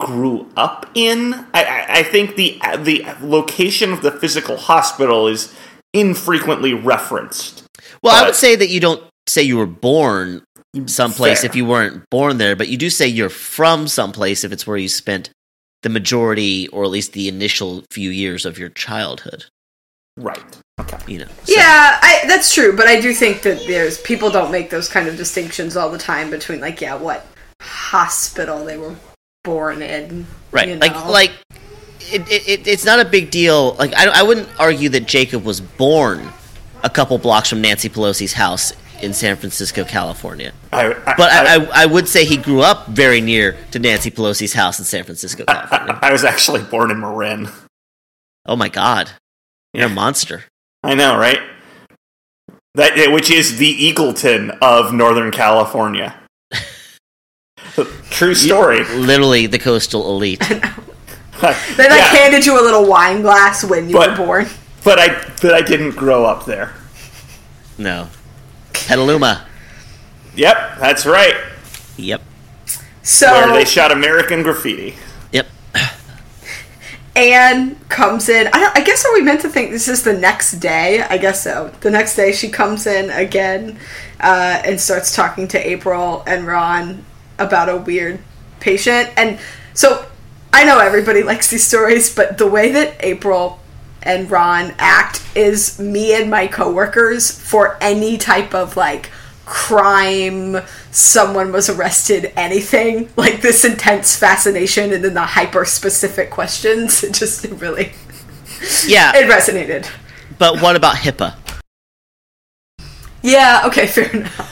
grew 0.00 0.50
up 0.56 0.90
in? 0.94 1.34
I, 1.34 1.64
I, 1.64 1.86
I 1.98 2.02
think 2.02 2.36
the 2.36 2.58
the 2.78 3.04
location 3.20 3.92
of 3.92 4.02
the 4.02 4.10
physical 4.10 4.56
hospital 4.56 5.28
is 5.28 5.54
infrequently 5.92 6.74
referenced. 6.74 7.64
well, 8.02 8.14
I 8.14 8.26
would 8.26 8.34
say 8.34 8.56
that 8.56 8.68
you 8.68 8.80
don't 8.80 9.02
say 9.26 9.42
you 9.42 9.56
were 9.56 9.66
born 9.66 10.42
mm, 10.74 10.90
someplace 10.90 11.42
Fair. 11.42 11.50
if 11.50 11.56
you 11.56 11.64
weren't 11.64 12.08
born 12.10 12.38
there, 12.38 12.56
but 12.56 12.68
you 12.68 12.76
do 12.76 12.90
say 12.90 13.06
you're 13.06 13.28
from 13.28 13.86
someplace 13.86 14.44
if 14.44 14.52
it's 14.52 14.66
where 14.66 14.76
you 14.76 14.88
spent 14.88 15.30
the 15.82 15.88
majority 15.88 16.66
or 16.68 16.82
at 16.82 16.90
least 16.90 17.12
the 17.12 17.28
initial 17.28 17.84
few 17.90 18.10
years 18.10 18.44
of 18.44 18.58
your 18.58 18.70
childhood. 18.70 19.44
Right. 20.16 20.58
Okay. 20.80 20.98
You 21.06 21.18
know. 21.20 21.26
so- 21.44 21.52
Yeah, 21.54 21.98
I, 22.02 22.22
that's 22.26 22.52
true, 22.52 22.76
but 22.76 22.86
I 22.86 23.00
do 23.00 23.12
think 23.14 23.42
that 23.42 23.64
there's 23.66 23.98
people 24.00 24.30
don't 24.30 24.50
make 24.50 24.70
those 24.70 24.88
kind 24.88 25.06
of 25.08 25.16
distinctions 25.16 25.76
all 25.76 25.88
the 25.90 25.98
time 25.98 26.30
between 26.30 26.60
like 26.60 26.80
yeah, 26.80 26.96
what 26.96 27.26
hospital 27.60 28.64
they 28.64 28.76
were 28.76 28.94
born 29.44 29.82
in, 29.82 30.26
right 30.52 30.68
you 30.68 30.76
like 30.76 30.92
know? 30.94 31.10
like 31.10 31.30
it, 32.10 32.22
it, 32.30 32.48
it, 32.48 32.66
it's 32.66 32.84
not 32.84 32.98
a 32.98 33.04
big 33.04 33.30
deal 33.30 33.74
like 33.74 33.92
I, 33.94 34.20
I 34.20 34.22
wouldn't 34.22 34.48
argue 34.58 34.88
that 34.90 35.06
jacob 35.06 35.44
was 35.44 35.60
born 35.60 36.26
a 36.82 36.88
couple 36.90 37.16
blocks 37.18 37.50
from 37.50 37.60
nancy 37.60 37.88
pelosi's 37.90 38.32
house 38.32 38.72
in 39.02 39.12
san 39.12 39.36
francisco 39.36 39.84
california 39.84 40.52
I, 40.72 40.92
I, 40.94 41.14
but 41.16 41.30
I, 41.30 41.54
I, 41.56 41.82
I 41.82 41.86
would 41.86 42.08
say 42.08 42.24
he 42.24 42.38
grew 42.38 42.60
up 42.62 42.86
very 42.88 43.20
near 43.20 43.56
to 43.72 43.78
nancy 43.78 44.10
pelosi's 44.10 44.54
house 44.54 44.78
in 44.78 44.84
san 44.86 45.04
francisco 45.04 45.44
california 45.44 45.98
I 46.00 46.10
was 46.10 46.24
actually 46.24 46.62
born 46.62 46.90
in 46.90 47.00
Marin. 47.00 47.48
oh 48.46 48.56
my 48.56 48.70
god 48.70 49.10
you're 49.74 49.86
a 49.86 49.90
monster 49.90 50.44
I 50.84 50.94
know, 50.94 51.16
right? 51.18 51.40
That 52.74 53.10
which 53.12 53.30
is 53.30 53.58
the 53.58 53.92
Eagleton 53.92 54.56
of 54.60 54.92
Northern 54.92 55.30
California. 55.30 56.14
True 58.10 58.34
story. 58.34 58.84
literally 58.84 59.46
the 59.46 59.58
coastal 59.58 60.08
elite 60.14 60.38
Then 60.48 60.60
Yeah, 61.40 62.06
handed 62.14 62.46
you 62.46 62.60
a 62.60 62.62
little 62.62 62.86
wine 62.86 63.22
glass 63.22 63.64
when 63.64 63.88
you 63.88 63.96
But- 63.96 64.10
were 64.18 64.26
born. 64.26 64.46
but 64.84 64.98
I 64.98 65.08
but 65.42 65.54
I 65.54 65.60
didn't 65.62 65.92
grow 65.92 66.24
up 66.24 66.44
there. 66.46 66.72
no 67.78 68.08
petaluma 68.72 69.46
Yep, 70.36 70.78
that's 70.78 71.06
right. 71.06 71.34
yep 71.96 72.20
So 73.02 73.30
Where 73.32 73.52
they 73.52 73.64
shot 73.64 73.90
American 73.92 74.42
graffiti. 74.42 74.94
Ann 77.16 77.76
comes 77.88 78.28
in. 78.28 78.48
I, 78.52 78.72
I 78.74 78.80
guess 78.82 79.04
are 79.04 79.12
we 79.14 79.22
meant 79.22 79.42
to 79.42 79.48
think 79.48 79.70
this 79.70 79.88
is 79.88 80.02
the 80.02 80.12
next 80.12 80.52
day? 80.52 81.00
I 81.02 81.18
guess 81.18 81.42
so. 81.44 81.72
The 81.80 81.90
next 81.90 82.16
day 82.16 82.32
she 82.32 82.48
comes 82.48 82.86
in 82.86 83.10
again 83.10 83.78
uh, 84.20 84.62
and 84.64 84.80
starts 84.80 85.14
talking 85.14 85.46
to 85.48 85.68
April 85.68 86.24
and 86.26 86.46
Ron 86.46 87.04
about 87.38 87.68
a 87.68 87.76
weird 87.76 88.18
patient. 88.58 89.10
And 89.16 89.38
so 89.74 90.06
I 90.52 90.64
know 90.64 90.78
everybody 90.78 91.22
likes 91.24 91.50
these 91.50 91.64
stories, 91.64 92.14
but 92.14 92.38
the 92.38 92.48
way 92.48 92.72
that 92.72 92.96
April 93.00 93.60
and 94.02 94.30
Ron 94.30 94.74
act 94.78 95.22
is 95.36 95.78
me 95.78 96.14
and 96.14 96.30
my 96.30 96.46
coworkers 96.46 97.30
for 97.30 97.78
any 97.80 98.18
type 98.18 98.54
of 98.54 98.76
like 98.76 99.10
crime, 99.44 100.56
someone 100.90 101.52
was 101.52 101.68
arrested, 101.68 102.32
anything 102.36 103.08
like 103.16 103.40
this 103.42 103.64
intense 103.64 104.16
fascination, 104.16 104.92
and 104.92 105.04
then 105.04 105.14
the 105.14 105.22
hyper 105.22 105.64
specific 105.64 106.30
questions. 106.30 107.02
It 107.04 107.12
just 107.14 107.44
it 107.44 107.52
really 107.60 107.92
yeah 108.86 109.12
it 109.14 109.28
resonated. 109.30 109.86
but 110.38 110.62
what 110.62 110.74
about 110.76 110.96
hipaa 110.96 111.34
Yeah. 113.22 113.62
Okay. 113.66 113.86
Fair 113.94 114.10
enough. 114.10 114.50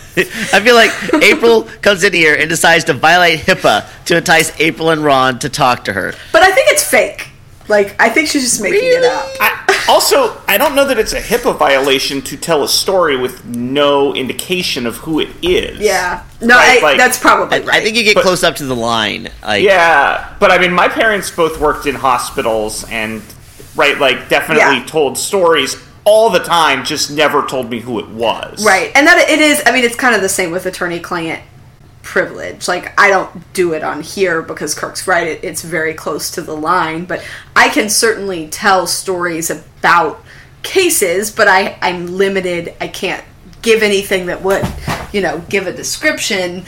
I 0.54 0.60
feel 0.60 0.74
like 0.74 0.90
April 1.22 1.64
comes 1.80 2.04
in 2.04 2.12
here 2.12 2.34
and 2.34 2.48
decides 2.50 2.84
to 2.84 2.92
violate 2.94 3.40
HIPAA 3.40 3.84
to 4.06 4.16
entice 4.16 4.52
April 4.60 4.90
and 4.90 5.02
Ron 5.04 5.38
to 5.40 5.48
talk 5.48 5.84
to 5.84 5.92
her. 5.92 6.14
But 6.32 6.42
I 6.42 6.50
think 6.52 6.68
it's 6.70 6.84
fake. 6.84 7.28
Like 7.72 7.96
I 7.98 8.10
think 8.10 8.28
she's 8.28 8.42
just 8.42 8.60
making 8.62 8.80
it 8.82 9.02
up. 9.02 9.26
I, 9.40 9.86
also, 9.88 10.36
I 10.46 10.58
don't 10.58 10.74
know 10.76 10.86
that 10.86 10.98
it's 10.98 11.14
a 11.14 11.20
HIPAA 11.20 11.58
violation 11.58 12.20
to 12.22 12.36
tell 12.36 12.62
a 12.62 12.68
story 12.68 13.16
with 13.16 13.44
no 13.46 14.14
indication 14.14 14.86
of 14.86 14.98
who 14.98 15.20
it 15.20 15.30
is. 15.42 15.80
Yeah. 15.80 16.22
No, 16.42 16.54
Right, 16.56 16.78
I, 16.80 16.82
like- 16.82 16.98
that's 16.98 17.18
probably 17.18 17.56
I, 17.56 17.60
right. 17.62 17.76
I 17.76 17.80
think 17.82 17.96
you 17.96 18.04
get 18.04 18.14
But- 18.14 18.24
close 18.24 18.44
up 18.44 18.56
to 18.56 18.64
the 18.66 18.76
line. 18.76 19.30
Like, 19.42 19.64
Yeah, 19.64 20.34
but 20.38 20.50
I 20.52 20.58
mean, 20.58 20.72
my 20.72 20.86
parents 20.88 21.30
both 21.30 21.58
worked 21.58 21.86
in 21.86 21.94
hospitals 21.94 22.84
and, 22.90 23.22
right, 23.74 23.98
like, 23.98 24.28
definitely 24.28 24.78
Yeah. 24.80 24.84
told 24.86 25.16
stories 25.18 25.76
all 26.04 26.28
the 26.30 26.40
time, 26.40 26.84
just 26.84 27.10
never 27.10 27.42
told 27.46 27.70
me 27.70 27.80
who 27.80 27.98
it 28.00 28.08
was. 28.08 28.64
Right. 28.64 28.92
And 28.94 29.06
that 29.06 29.28
it 29.30 29.40
is, 29.40 29.62
I 29.66 29.72
mean, 29.72 29.82
it's 29.84 29.96
kind 29.96 30.14
of 30.14 30.20
the 30.20 30.28
same 30.28 30.50
with 30.50 30.66
attorney 30.66 31.00
client 31.00 31.42
privilege. 32.02 32.68
Like, 32.68 32.98
I 33.00 33.08
don't 33.08 33.52
do 33.52 33.72
it 33.72 33.82
on 33.82 34.02
here 34.02 34.42
because 34.42 34.74
Kirk's 34.74 35.06
right, 35.06 35.26
it, 35.26 35.44
it's 35.44 35.62
very 35.62 35.94
close 35.94 36.30
to 36.32 36.42
the 36.42 36.56
line, 36.56 37.04
but 37.04 37.24
I 37.56 37.68
can 37.68 37.88
certainly 37.88 38.48
tell 38.48 38.86
stories 38.86 39.50
about 39.50 40.22
cases, 40.62 41.30
but 41.30 41.48
I, 41.48 41.78
I'm 41.80 42.06
limited. 42.06 42.74
I 42.80 42.88
can't 42.88 43.24
give 43.62 43.82
anything 43.82 44.26
that 44.26 44.42
would, 44.42 44.66
you 45.12 45.20
know, 45.20 45.42
give 45.48 45.66
a 45.66 45.72
description 45.72 46.64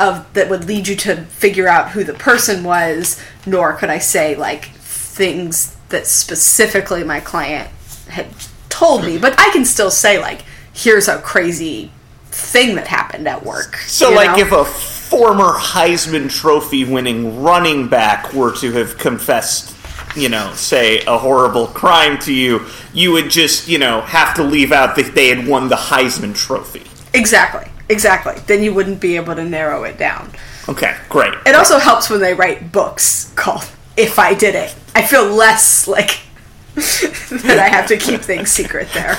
of 0.00 0.32
that 0.34 0.48
would 0.48 0.64
lead 0.64 0.86
you 0.86 0.94
to 0.94 1.16
figure 1.16 1.66
out 1.66 1.90
who 1.90 2.04
the 2.04 2.14
person 2.14 2.62
was, 2.62 3.20
nor 3.46 3.72
could 3.74 3.90
I 3.90 3.98
say 3.98 4.36
like 4.36 4.66
things 4.66 5.76
that 5.88 6.06
specifically 6.06 7.02
my 7.02 7.20
client 7.20 7.68
had 8.08 8.28
told 8.68 9.04
me. 9.04 9.18
But 9.18 9.38
I 9.38 9.50
can 9.52 9.64
still 9.64 9.90
say 9.90 10.18
like, 10.18 10.42
here's 10.72 11.08
a 11.08 11.18
crazy 11.20 11.90
thing 12.38 12.76
that 12.76 12.86
happened 12.86 13.28
at 13.28 13.44
work. 13.44 13.76
So, 13.76 14.10
like, 14.12 14.38
know? 14.38 14.44
if 14.44 14.52
a 14.52 14.64
former 14.64 15.52
Heisman 15.52 16.30
Trophy 16.30 16.84
winning 16.84 17.42
running 17.42 17.88
back 17.88 18.32
were 18.32 18.54
to 18.56 18.72
have 18.72 18.96
confessed, 18.98 19.76
you 20.16 20.28
know, 20.28 20.52
say 20.54 21.00
a 21.06 21.18
horrible 21.18 21.66
crime 21.66 22.18
to 22.20 22.32
you, 22.32 22.66
you 22.92 23.12
would 23.12 23.30
just, 23.30 23.68
you 23.68 23.78
know, 23.78 24.00
have 24.02 24.34
to 24.34 24.42
leave 24.42 24.72
out 24.72 24.96
that 24.96 25.14
they 25.14 25.28
had 25.28 25.46
won 25.46 25.68
the 25.68 25.76
Heisman 25.76 26.34
Trophy. 26.34 26.84
Exactly. 27.12 27.70
Exactly. 27.88 28.34
Then 28.46 28.62
you 28.62 28.72
wouldn't 28.74 29.00
be 29.00 29.16
able 29.16 29.34
to 29.34 29.44
narrow 29.44 29.84
it 29.84 29.98
down. 29.98 30.30
Okay, 30.68 30.94
great. 31.08 31.32
It 31.46 31.54
also 31.54 31.78
helps 31.78 32.10
when 32.10 32.20
they 32.20 32.34
write 32.34 32.70
books 32.70 33.32
called 33.34 33.68
If 33.96 34.18
I 34.18 34.34
Did 34.34 34.54
It. 34.54 34.74
I 34.94 35.06
feel 35.06 35.24
less 35.24 35.88
like 35.88 36.20
that 36.74 37.58
I 37.58 37.68
have 37.68 37.86
to 37.86 37.96
keep 37.96 38.20
things 38.20 38.50
secret 38.50 38.88
there. 38.92 39.16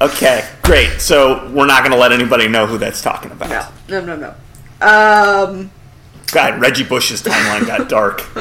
Okay, 0.00 0.46
great. 0.62 1.00
So 1.00 1.50
we're 1.52 1.66
not 1.66 1.80
going 1.80 1.92
to 1.92 1.98
let 1.98 2.12
anybody 2.12 2.48
know 2.48 2.66
who 2.66 2.76
that's 2.78 3.00
talking 3.00 3.30
about. 3.30 3.72
No, 3.88 4.00
no, 4.00 4.16
no, 4.16 4.16
no. 4.16 4.34
Um, 4.86 5.70
God, 6.32 6.60
Reggie 6.60 6.84
Bush's 6.84 7.22
timeline 7.22 7.66
got 7.66 7.88
dark. 7.88 8.20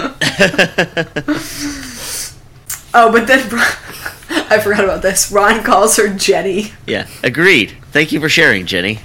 oh, 2.93 3.11
but 3.11 3.25
then 3.27 3.39
I 4.49 4.59
forgot 4.59 4.83
about 4.83 5.01
this. 5.01 5.31
Ron 5.31 5.63
calls 5.63 5.95
her 5.95 6.13
Jenny. 6.13 6.73
Yeah, 6.85 7.07
agreed. 7.23 7.77
Thank 7.91 8.11
you 8.11 8.19
for 8.19 8.27
sharing, 8.27 8.65
Jenny. 8.65 8.99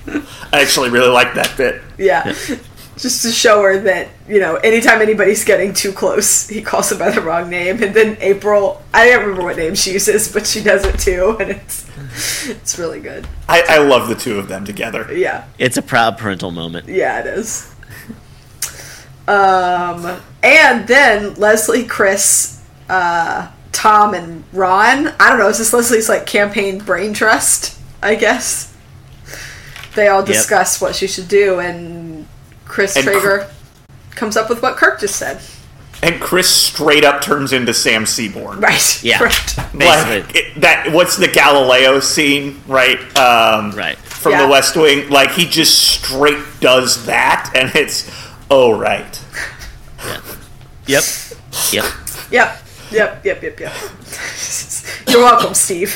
I 0.52 0.60
actually 0.62 0.90
really 0.90 1.10
like 1.10 1.34
that 1.34 1.56
bit. 1.56 1.82
Yeah. 1.98 2.34
Just 3.00 3.22
to 3.22 3.30
show 3.30 3.62
her 3.62 3.78
that, 3.80 4.08
you 4.28 4.40
know, 4.40 4.56
anytime 4.56 5.00
anybody's 5.00 5.42
getting 5.42 5.72
too 5.72 5.90
close, 5.92 6.46
he 6.48 6.60
calls 6.60 6.90
them 6.90 6.98
by 6.98 7.10
the 7.10 7.22
wrong 7.22 7.48
name. 7.48 7.82
And 7.82 7.94
then 7.94 8.18
April, 8.20 8.82
I 8.92 9.08
don't 9.08 9.22
remember 9.22 9.44
what 9.44 9.56
name 9.56 9.74
she 9.74 9.92
uses, 9.92 10.30
but 10.30 10.46
she 10.46 10.62
does 10.62 10.84
it 10.84 10.98
too. 10.98 11.36
And 11.40 11.50
it's 11.50 11.88
it's 12.48 12.78
really 12.78 13.00
good. 13.00 13.26
I, 13.48 13.64
I 13.68 13.78
love 13.78 14.08
the 14.08 14.14
two 14.14 14.38
of 14.38 14.48
them 14.48 14.64
together. 14.64 15.08
Yeah. 15.12 15.46
It's 15.58 15.78
a 15.78 15.82
proud 15.82 16.18
parental 16.18 16.50
moment. 16.50 16.88
Yeah, 16.88 17.20
it 17.20 17.26
is. 17.26 17.72
Um, 19.26 20.20
and 20.42 20.88
then 20.88 21.34
Leslie, 21.34 21.86
Chris, 21.86 22.62
uh, 22.88 23.50
Tom, 23.72 24.12
and 24.12 24.44
Ron. 24.52 25.08
I 25.20 25.30
don't 25.30 25.38
know. 25.38 25.48
Is 25.48 25.58
this 25.58 25.72
Leslie's 25.72 26.08
like 26.08 26.26
campaign 26.26 26.80
brain 26.80 27.14
trust? 27.14 27.80
I 28.02 28.16
guess 28.16 28.76
they 29.94 30.08
all 30.08 30.24
discuss 30.24 30.80
what 30.80 30.96
she 30.96 31.06
should 31.06 31.28
do, 31.28 31.60
and 31.60 32.19
Chris 32.70 32.94
And 32.96 33.04
Traeger 33.04 33.50
comes 34.12 34.36
up 34.36 34.48
with 34.48 34.62
what 34.62 34.76
Kirk 34.76 35.00
just 35.00 35.16
said. 35.16 35.40
And 36.02 36.20
Chris 36.20 36.48
straight 36.48 37.04
up 37.04 37.20
turns 37.20 37.52
into 37.52 37.74
Sam 37.74 38.06
Seaborn. 38.06 38.60
Right. 38.60 39.02
Yeah. 39.02 39.18
Right. 39.22 39.56
Basically. 39.76 40.20
Like 40.22 40.36
it, 40.36 40.60
that. 40.60 40.92
What's 40.92 41.16
the 41.16 41.28
Galileo 41.28 42.00
scene? 42.00 42.60
Right. 42.66 42.98
Um, 43.18 43.72
Right. 43.72 43.98
From 43.98 44.32
Yeah. 44.32 44.42
the 44.42 44.48
West 44.48 44.76
Wing. 44.76 45.10
Like 45.10 45.32
he 45.32 45.46
just 45.46 45.76
straight 45.78 46.38
does 46.60 47.06
that, 47.06 47.52
and 47.54 47.70
it's 47.74 48.10
oh 48.50 48.78
right. 48.78 49.20
Yep. 50.86 51.02
Yep. 51.72 51.84
Yep. 52.30 52.62
Yep. 52.92 53.24
Yep. 53.24 53.42
Yep. 53.42 53.60
Yep. 53.60 53.72
You're 55.08 55.22
welcome, 55.22 55.54
Steve. 55.54 55.92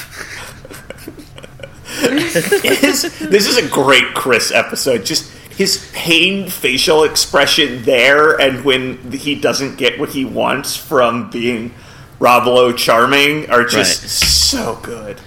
His, 2.01 3.03
this 3.21 3.47
is 3.47 3.57
a 3.59 3.69
great 3.69 4.15
Chris 4.15 4.51
episode. 4.51 5.05
Just 5.05 5.31
his 5.57 5.89
pained 5.93 6.53
facial 6.53 7.05
expression 7.05 7.83
there, 7.85 8.39
and 8.41 8.65
when 8.65 9.13
he 9.13 9.35
doesn't 9.35 9.77
get 9.77 9.99
what 9.99 10.11
he 10.11 10.25
wants 10.25 10.77
from 10.77 11.31
being 11.31 11.75
Rob 12.19 12.47
Lowe 12.47 12.73
charming, 12.73 13.51
are 13.51 13.65
just 13.65 14.03
Right. 14.03 14.11
so 14.11 14.79
good. 14.83 15.21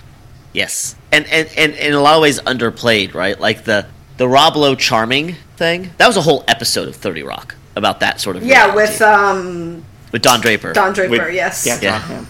Yes. 0.54 0.96
And, 1.12 1.26
and 1.28 1.48
and 1.58 1.74
and 1.74 1.74
in 1.76 1.94
a 1.94 2.02
lot 2.02 2.16
of 2.16 2.22
ways 2.22 2.40
underplayed, 2.42 3.14
right? 3.14 3.40
Like 3.40 3.64
the 3.66 3.86
the 4.18 4.28
Rob 4.28 4.56
Lowe 4.56 4.76
charming 4.76 5.36
thing. 5.58 5.92
That 5.98 6.08
was 6.08 6.18
a 6.18 6.22
whole 6.22 6.44
episode 6.48 6.88
of 6.88 6.96
Thirty 6.96 7.24
Rock 7.24 7.56
about 7.76 8.00
that 8.00 8.20
sort 8.20 8.36
of 8.36 8.44
Yeah, 8.44 8.66
reality. 8.72 8.76
with 8.76 9.02
um 9.02 9.86
with 10.12 10.22
Don 10.24 10.42
Draper. 10.42 10.74
Don 10.74 10.94
Draper. 10.94 11.12
With- 11.26 11.34
yes. 11.36 11.66
Yeah, 11.66 11.80
Yeah. 11.82 12.26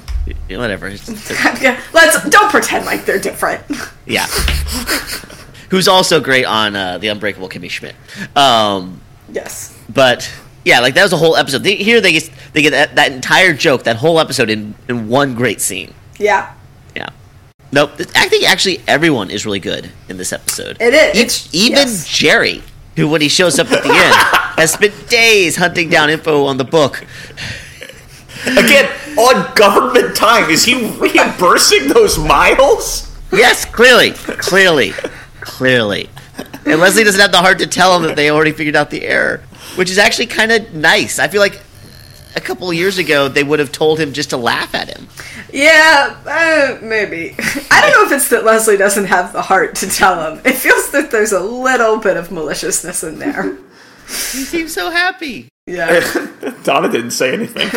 Yeah, 0.49 0.57
whatever. 0.57 0.87
It's- 0.93 1.07
it's- 1.07 1.61
Yeah, 1.61 1.79
Let's 1.93 2.21
don't 2.29 2.49
pretend 2.51 2.85
like 2.85 3.05
they're 3.05 3.19
different. 3.19 3.63
yeah. 4.05 4.27
Who's 5.69 5.87
also 5.87 6.19
great 6.21 6.45
on 6.45 6.75
uh, 6.75 6.97
the 6.97 7.07
Unbreakable 7.09 7.49
Kimmy 7.49 7.69
Schmidt. 7.69 7.95
Um, 8.35 9.01
yes. 9.31 9.77
but 9.93 10.31
yeah, 10.63 10.79
like 10.79 10.93
that 10.95 11.03
was 11.03 11.13
a 11.13 11.17
whole 11.17 11.35
episode. 11.35 11.63
They, 11.63 11.75
here 11.75 11.99
they 12.01 12.13
get 12.13 12.29
they 12.53 12.61
get 12.61 12.71
that, 12.71 12.95
that 12.95 13.11
entire 13.11 13.53
joke, 13.53 13.83
that 13.83 13.97
whole 13.97 14.19
episode 14.19 14.49
in 14.49 14.75
in 14.87 15.07
one 15.09 15.35
great 15.35 15.59
scene. 15.61 15.93
Yeah. 16.19 16.53
Yeah. 16.95 17.09
Nope. 17.71 17.91
I 18.15 18.27
think 18.29 18.49
actually 18.49 18.81
everyone 18.87 19.29
is 19.29 19.45
really 19.45 19.59
good 19.59 19.91
in 20.09 20.17
this 20.17 20.31
episode. 20.33 20.77
It 20.79 20.93
is. 20.93 21.15
E- 21.15 21.19
It's- 21.21 21.49
even 21.53 21.77
yes. 21.77 22.07
Jerry, 22.07 22.63
who 22.95 23.07
when 23.09 23.21
he 23.21 23.27
shows 23.29 23.59
up 23.59 23.69
at 23.71 23.83
the 23.83 23.89
end 23.89 24.15
has 24.57 24.71
spent 24.73 25.09
days 25.09 25.55
hunting 25.57 25.89
down 25.89 26.09
info 26.09 26.45
on 26.45 26.57
the 26.57 26.63
book. 26.65 27.05
Again, 28.45 28.89
on 29.17 29.53
government 29.55 30.15
time, 30.15 30.49
is 30.49 30.63
he 30.63 30.75
reimbursing 30.97 31.87
those 31.89 32.17
miles? 32.17 33.03
Yes, 33.31 33.65
clearly, 33.65 34.11
clearly, 34.11 34.93
clearly. 35.47 36.09
And 36.65 36.79
Leslie 36.81 37.05
doesn't 37.05 37.21
have 37.21 37.31
the 37.31 37.37
heart 37.37 37.59
to 37.59 37.67
tell 37.67 37.95
him 37.95 38.03
that 38.03 38.15
they 38.15 38.29
already 38.29 38.51
figured 38.51 38.75
out 38.75 38.89
the 38.89 39.03
error, 39.03 39.41
which 39.75 39.89
is 39.89 39.97
actually 39.97 40.27
kind 40.27 40.51
of 40.51 40.73
nice. 40.73 41.17
I 41.17 41.29
feel 41.29 41.39
like 41.39 41.61
a 42.35 42.41
couple 42.41 42.69
of 42.69 42.75
years 42.75 42.97
ago 42.97 43.29
they 43.29 43.43
would 43.43 43.59
have 43.59 43.71
told 43.71 43.99
him 43.99 44.13
just 44.13 44.29
to 44.31 44.37
laugh 44.37 44.75
at 44.75 44.89
him. 44.89 45.07
Yeah, 45.51 46.17
uh, 46.25 46.85
maybe. 46.85 47.35
I 47.71 47.81
don't 47.81 47.91
know 47.91 48.05
if 48.05 48.11
it's 48.11 48.29
that 48.29 48.43
Leslie 48.43 48.77
doesn't 48.77 49.05
have 49.05 49.31
the 49.31 49.41
heart 49.41 49.75
to 49.75 49.89
tell 49.89 50.29
him. 50.29 50.41
It 50.45 50.53
feels 50.53 50.91
that 50.91 51.09
there's 51.09 51.31
a 51.31 51.39
little 51.39 51.97
bit 51.97 52.17
of 52.17 52.31
maliciousness 52.31 53.03
in 53.03 53.19
there. 53.19 53.55
He 54.05 54.43
seems 54.43 54.73
so 54.73 54.89
happy. 54.89 55.47
Yeah. 55.65 56.01
Donna 56.63 56.89
didn't 56.89 57.11
say 57.11 57.33
anything. 57.33 57.69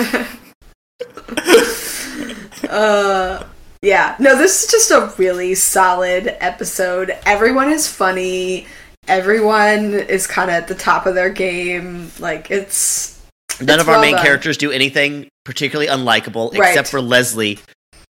Yeah. 3.83 4.17
No, 4.19 4.37
this 4.37 4.65
is 4.65 4.71
just 4.71 4.91
a 4.91 5.13
really 5.19 5.55
solid 5.55 6.37
episode. 6.41 7.17
Everyone 7.25 7.71
is 7.71 7.89
funny. 7.89 8.67
Everyone 9.09 9.95
is 9.95 10.27
kind 10.27 10.51
of 10.51 10.55
at 10.57 10.69
the 10.69 10.75
top 10.75 11.07
of 11.07 11.15
their 11.15 11.31
game. 11.31 12.11
Like, 12.19 12.51
it's. 12.51 13.19
None 13.61 13.71
It's 13.75 13.83
of 13.83 13.89
our 13.89 13.95
well 13.97 14.03
main 14.03 14.15
done. 14.17 14.25
characters 14.25 14.57
do 14.57 14.71
anything 14.71 15.29
particularly 15.45 15.91
unlikable, 15.91 16.57
Right. 16.57 16.69
except 16.69 16.89
for 16.89 17.01
Leslie 17.01 17.59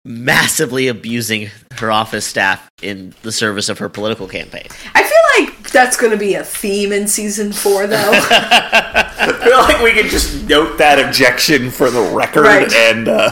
massively 0.05 0.89
abusing 0.89 1.49
her 1.77 1.91
office 1.93 2.27
staff 2.27 2.69
in 2.83 3.15
the 3.23 3.31
service 3.33 3.69
of 3.69 3.79
her 3.79 3.89
political 3.89 4.27
campaign. 4.29 4.67
I 4.97 5.03
feel 5.05 5.47
like 5.47 5.71
that's 5.71 5.97
going 5.97 6.11
to 6.13 6.19
be 6.19 6.35
a 6.35 6.43
theme 6.45 6.93
in 6.93 7.07
season 7.07 7.53
four, 7.53 7.87
though. 7.87 7.97
I 8.13 9.33
feel 9.45 9.59
like 9.59 9.81
we 9.81 9.93
could 9.93 10.11
just 10.11 10.49
note 10.49 10.79
that 10.79 10.99
objection 10.99 11.71
for 11.71 11.89
the 11.91 12.03
record 12.03 12.43
Right. 12.43 12.73
and 12.73 13.07
uh, 13.09 13.31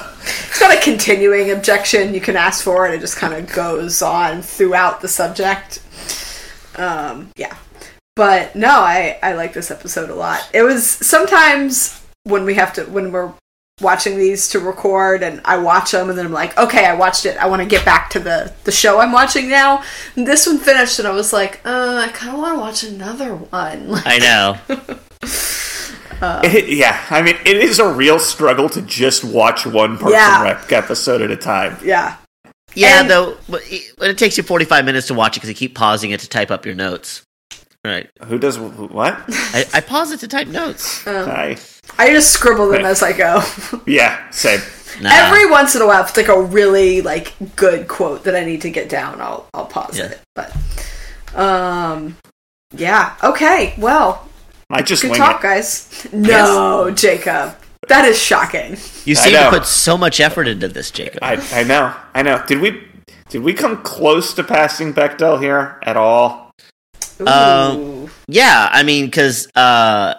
it's 0.60 0.68
got 0.68 0.76
a 0.76 0.84
continuing 0.84 1.50
objection 1.52 2.12
you 2.12 2.20
can 2.20 2.36
ask 2.36 2.62
for, 2.62 2.84
and 2.84 2.94
it 2.94 3.00
just 3.00 3.16
kind 3.16 3.32
of 3.32 3.50
goes 3.50 4.02
on 4.02 4.42
throughout 4.42 5.00
the 5.00 5.08
subject. 5.08 5.82
Um, 6.76 7.30
yeah. 7.34 7.56
But 8.14 8.54
no, 8.54 8.68
I, 8.68 9.18
I 9.22 9.32
like 9.32 9.54
this 9.54 9.70
episode 9.70 10.10
a 10.10 10.14
lot. 10.14 10.46
It 10.52 10.60
was 10.60 10.86
sometimes 10.86 12.04
when 12.24 12.44
we 12.44 12.56
have 12.56 12.74
to, 12.74 12.84
when 12.84 13.10
we're 13.10 13.32
watching 13.80 14.18
these 14.18 14.50
to 14.50 14.60
record 14.60 15.22
and 15.22 15.40
I 15.46 15.56
watch 15.56 15.92
them 15.92 16.10
and 16.10 16.18
then 16.18 16.26
I'm 16.26 16.32
like, 16.32 16.58
okay, 16.58 16.84
I 16.84 16.94
watched 16.94 17.24
it. 17.24 17.38
I 17.38 17.46
want 17.46 17.62
to 17.62 17.68
get 17.68 17.86
back 17.86 18.10
to 18.10 18.20
the, 18.20 18.52
the 18.64 18.72
show 18.72 19.00
I'm 19.00 19.12
watching 19.12 19.48
now. 19.48 19.82
And 20.14 20.26
this 20.26 20.46
one 20.46 20.58
finished 20.58 20.98
and 20.98 21.08
I 21.08 21.12
was 21.12 21.32
like, 21.32 21.62
uh, 21.64 22.04
I 22.06 22.12
kind 22.12 22.34
of 22.34 22.38
want 22.38 22.56
to 22.56 22.60
watch 22.60 22.82
another 22.82 23.34
one. 23.34 24.02
I 24.04 24.18
know. 24.18 24.98
it- 26.22 26.68
yeah, 26.68 27.00
I 27.10 27.22
mean, 27.22 27.36
it 27.44 27.56
is 27.56 27.78
a 27.78 27.88
real 27.88 28.18
struggle 28.18 28.68
to 28.70 28.82
just 28.82 29.24
watch 29.24 29.66
one 29.66 29.98
Parks 29.98 30.12
Yeah. 30.14 30.34
and 30.36 30.44
Rec 30.44 30.72
episode 30.72 31.22
at 31.22 31.30
a 31.30 31.36
time. 31.36 31.78
yeah. 31.82 32.16
Yeah, 32.74 33.00
And- 33.00 33.10
though, 33.10 33.36
but 33.48 33.62
it, 33.66 34.16
takes 34.16 34.36
you 34.36 34.44
45 34.44 34.84
minutes 34.84 35.08
to 35.08 35.14
watch 35.14 35.36
it 35.36 35.40
because 35.40 35.48
you 35.48 35.54
keep 35.56 35.74
pausing 35.74 36.12
it 36.12 36.20
to 36.20 36.28
type 36.28 36.50
up 36.52 36.64
your 36.64 36.74
notes. 36.76 37.22
Right. 37.84 38.08
Who 38.26 38.38
does 38.38 38.56
wh- 38.56 38.92
what? 38.92 39.18
I, 39.28 39.64
I 39.74 39.80
pause 39.80 40.12
it 40.12 40.20
to 40.20 40.28
type 40.28 40.46
notes. 40.46 41.04
I, 41.06 41.56
I 41.98 42.10
just 42.10 42.30
scribble 42.32 42.68
them 42.68 42.84
as 42.84 43.02
I 43.02 43.12
go. 43.12 43.42
yeah, 43.86 44.28
same. 44.30 44.60
Nah. 45.00 45.08
Every 45.12 45.50
once 45.50 45.74
in 45.74 45.80
a 45.82 45.86
while, 45.86 46.02
if 46.02 46.10
it's 46.10 46.16
like 46.18 46.28
a 46.28 46.40
really 46.40 47.00
like 47.00 47.32
good 47.56 47.88
quote 47.88 48.24
that 48.24 48.36
I 48.36 48.44
need 48.44 48.60
to 48.62 48.70
get 48.70 48.88
down, 48.90 49.20
I'll 49.20 49.48
I'll 49.54 49.64
pause 49.66 49.98
Yeah. 49.98 50.06
it. 50.10 50.20
But 50.36 50.54
um, 51.34 52.16
yeah, 52.76 53.14
okay, 53.24 53.74
well, 53.78 54.28
I 54.70 54.82
just 54.82 55.02
good 55.02 55.12
wing 55.12 55.18
talk, 55.18 55.40
it. 55.40 55.42
guys. 55.42 56.06
No, 56.12 56.90
Jacob, 56.90 57.56
that 57.88 58.04
is 58.04 58.20
shocking. 58.20 58.72
you 59.04 59.14
seem 59.14 59.32
to 59.32 59.50
put 59.50 59.66
so 59.66 59.98
much 59.98 60.20
effort 60.20 60.46
into 60.48 60.68
this, 60.68 60.90
Jacob. 60.90 61.18
I, 61.22 61.36
I 61.52 61.64
know, 61.64 61.94
I 62.14 62.22
know. 62.22 62.42
Did 62.46 62.60
we 62.60 62.82
did 63.28 63.42
we 63.42 63.52
come 63.54 63.82
close 63.82 64.34
to 64.34 64.44
passing 64.44 64.92
Bechdel 64.94 65.40
here 65.40 65.78
at 65.82 65.96
all? 65.96 66.50
Ooh. 67.20 67.26
Um, 67.26 68.10
yeah, 68.28 68.68
I 68.72 68.82
mean, 68.82 69.06
because 69.06 69.48
uh, 69.54 70.14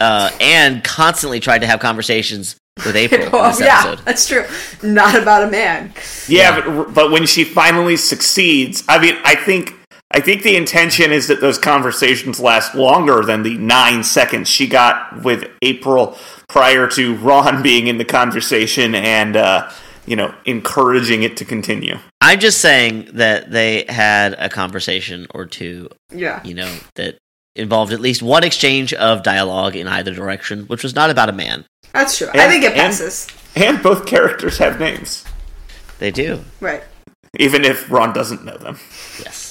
uh, 0.00 0.30
Ann 0.40 0.82
constantly 0.82 1.40
tried 1.40 1.60
to 1.60 1.66
have 1.66 1.80
conversations 1.80 2.56
with 2.84 2.96
April 2.96 3.24
in 3.26 3.50
this 3.50 3.60
yeah, 3.60 3.80
episode. 3.84 4.04
that's 4.04 4.26
true. 4.28 4.44
Not 4.82 5.14
about 5.20 5.46
a 5.48 5.50
man. 5.50 5.92
Yeah, 6.28 6.60
But, 6.62 6.94
but 6.94 7.10
when 7.10 7.26
she 7.26 7.44
finally 7.44 7.96
succeeds, 7.96 8.82
I 8.88 8.98
mean, 8.98 9.16
I 9.24 9.34
think 9.34 9.74
I 10.14 10.20
think 10.20 10.42
the 10.42 10.56
intention 10.56 11.10
is 11.10 11.28
that 11.28 11.40
those 11.40 11.58
conversations 11.58 12.38
last 12.38 12.74
longer 12.74 13.22
than 13.24 13.42
the 13.42 13.56
nine 13.56 14.04
seconds 14.04 14.48
she 14.48 14.66
got 14.66 15.22
with 15.22 15.50
April 15.62 16.18
prior 16.48 16.86
to 16.88 17.16
Ron 17.16 17.62
being 17.68 17.86
in 17.86 17.96
the 17.98 18.04
conversation 18.04 18.94
and, 18.94 19.36
uh, 19.36 19.70
you 20.06 20.16
know, 20.16 20.34
encouraging 20.44 21.22
it 21.22 21.36
to 21.38 21.44
continue. 21.44 21.96
I'm 22.20 22.40
just 22.40 22.60
saying 22.60 23.08
that 23.14 23.50
they 23.50 23.84
had 23.88 24.34
a 24.34 24.48
conversation 24.48 25.26
or 25.34 25.46
two, 25.46 25.88
Yeah. 26.10 26.42
you 26.44 26.54
know, 26.54 26.74
that 26.96 27.16
involved 27.56 27.92
at 27.92 28.00
least 28.00 28.22
one 28.22 28.44
exchange 28.44 28.92
of 28.94 29.22
dialogue 29.22 29.76
in 29.76 29.88
either 29.88 30.14
direction, 30.14 30.64
which 30.66 30.82
was 30.82 30.94
not 30.94 31.10
about 31.10 31.28
a 31.28 31.32
man. 31.32 31.64
That's 31.92 32.18
true. 32.18 32.28
I 32.34 32.48
think 32.48 32.64
it 32.64 32.72
and- 32.72 32.76
passes. 32.80 33.28
And 33.54 33.82
both 33.82 34.06
characters 34.06 34.56
have 34.58 34.78
names, 34.80 35.24
They 35.98 36.10
do. 36.10 36.40
Right. 36.60 36.82
even 37.38 37.64
if 37.64 37.90
Ron 37.90 38.12
doesn't 38.14 38.44
know 38.44 38.56
them. 38.56 38.78
Yes. 39.22 39.41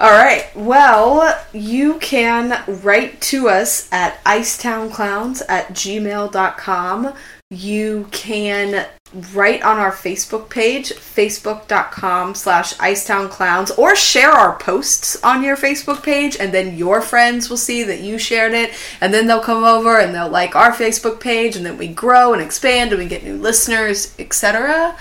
All 0.00 0.08
right. 0.10 0.46
Well, 0.56 1.38
you 1.52 1.98
can 1.98 2.64
write 2.82 3.20
to 3.20 3.50
us 3.50 3.86
at 3.92 4.24
icetownclowns 4.24 5.42
at 5.46 5.68
gmail.com. 5.74 7.12
You 7.50 8.08
can 8.10 8.86
write 9.34 9.62
on 9.62 9.78
our 9.78 9.92
Facebook 9.92 10.48
page, 10.48 10.88
facebook.com 10.90 12.34
slash 12.34 12.72
icetownclowns, 12.76 13.76
or 13.76 13.94
share 13.94 14.30
our 14.30 14.56
posts 14.58 15.22
on 15.22 15.42
your 15.42 15.56
Facebook 15.56 16.02
page, 16.02 16.34
and 16.40 16.54
then 16.54 16.78
your 16.78 17.02
friends 17.02 17.50
will 17.50 17.58
see 17.58 17.82
that 17.82 18.00
you 18.00 18.16
shared 18.16 18.54
it, 18.54 18.72
and 19.02 19.12
then 19.12 19.26
they'll 19.26 19.40
come 19.42 19.64
over 19.64 19.98
and 19.98 20.14
they'll 20.14 20.30
like 20.30 20.56
our 20.56 20.72
Facebook 20.72 21.20
page, 21.20 21.56
and 21.56 21.66
then 21.66 21.76
we 21.76 21.88
grow 21.88 22.32
and 22.32 22.40
expand 22.40 22.92
and 22.92 23.02
we 23.02 23.06
get 23.06 23.22
new 23.22 23.36
listeners, 23.36 24.14
etc. 24.18 24.96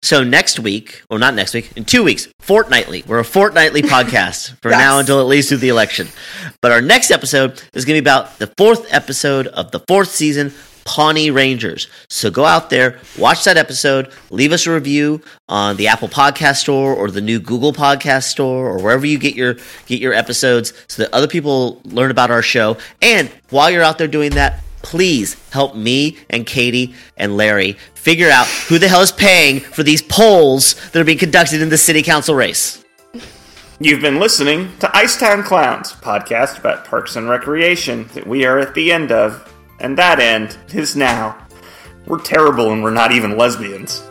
So 0.04 0.24
next 0.24 0.60
week, 0.60 1.02
well, 1.10 1.18
not 1.20 1.34
next 1.34 1.54
week, 1.56 1.72
in 1.76 1.84
two 1.84 2.04
weeks, 2.04 2.28
fortnightly. 2.40 3.04
We're 3.08 3.18
a 3.20 3.26
fortnightly 3.26 3.82
podcast 3.84 4.56
for 4.62 4.70
Yes. 4.72 4.80
now 4.80 5.00
until 5.00 5.20
at 5.20 5.26
least 5.28 5.50
through 5.50 5.58
the 5.58 5.70
election. 5.70 6.08
But 6.62 6.72
our 6.72 6.82
next 6.82 7.10
episode 7.12 7.62
is 7.74 7.84
going 7.84 7.98
to 7.98 8.02
be 8.02 8.06
about 8.06 8.38
the 8.40 8.48
fourth 8.58 8.86
episode 8.94 9.48
of 9.48 9.72
the 9.72 9.80
fourth 9.88 10.10
season, 10.10 10.54
Pawnee 10.88 11.30
Rangers. 11.30 11.88
So 12.08 12.32
go 12.32 12.46
out 12.46 12.70
there, 12.70 13.00
watch 13.20 13.44
that 13.44 13.58
episode, 13.58 14.10
leave 14.32 14.54
us 14.54 14.66
a 14.66 14.74
review 14.74 15.22
on 15.50 15.76
the 15.76 15.88
Apple 15.90 16.08
Podcast 16.08 16.56
Store 16.56 16.96
or 16.96 17.12
the 17.12 17.22
new 17.22 17.40
Google 17.40 17.74
Podcast 17.74 18.24
Store 18.24 18.68
or 18.68 18.82
wherever 18.82 19.06
you 19.06 19.20
get 19.20 19.36
your 19.36 19.56
get 19.86 20.00
your 20.00 20.14
episodes, 20.14 20.74
so 20.88 21.04
that 21.04 21.14
other 21.14 21.28
people 21.28 21.82
learn 21.84 22.10
about 22.10 22.32
our 22.32 22.42
show. 22.42 22.78
And 23.02 23.30
while 23.50 23.70
you're 23.70 23.84
out 23.84 23.98
there 23.98 24.08
doing 24.08 24.32
that, 24.32 24.64
please 24.82 25.36
help 25.52 25.76
me 25.76 26.18
and 26.30 26.46
Katie 26.46 26.96
and 27.18 27.36
Larry 27.36 27.74
figure 27.96 28.30
out 28.30 28.48
who 28.48 28.80
the 28.80 28.88
hell 28.88 29.02
is 29.02 29.12
paying 29.12 29.60
for 29.60 29.84
these 29.84 30.02
polls 30.02 30.76
that 30.92 31.02
are 31.02 31.04
being 31.04 31.18
conducted 31.18 31.62
in 31.62 31.68
the 31.68 31.78
city 31.78 32.02
council 32.02 32.34
race. 32.34 32.84
You've 33.80 34.02
been 34.02 34.20
listening 34.20 34.76
to 34.80 34.88
Icetown 34.88 35.44
Clowns, 35.44 35.92
podcast 35.92 36.58
about 36.58 36.86
parks 36.86 37.16
and 37.18 37.30
recreation 37.30 38.08
that 38.14 38.26
we 38.26 38.46
are 38.46 38.58
at 38.58 38.74
the 38.74 38.92
end 38.92 39.12
of, 39.12 39.54
and 39.80 39.98
that 39.98 40.20
end 40.20 40.58
is 40.74 40.96
now. 40.96 41.38
We're 42.06 42.22
terrible 42.22 42.72
and 42.72 42.82
we're 42.82 42.92
not 42.92 43.12
even 43.12 43.38
lesbians. 43.38 44.02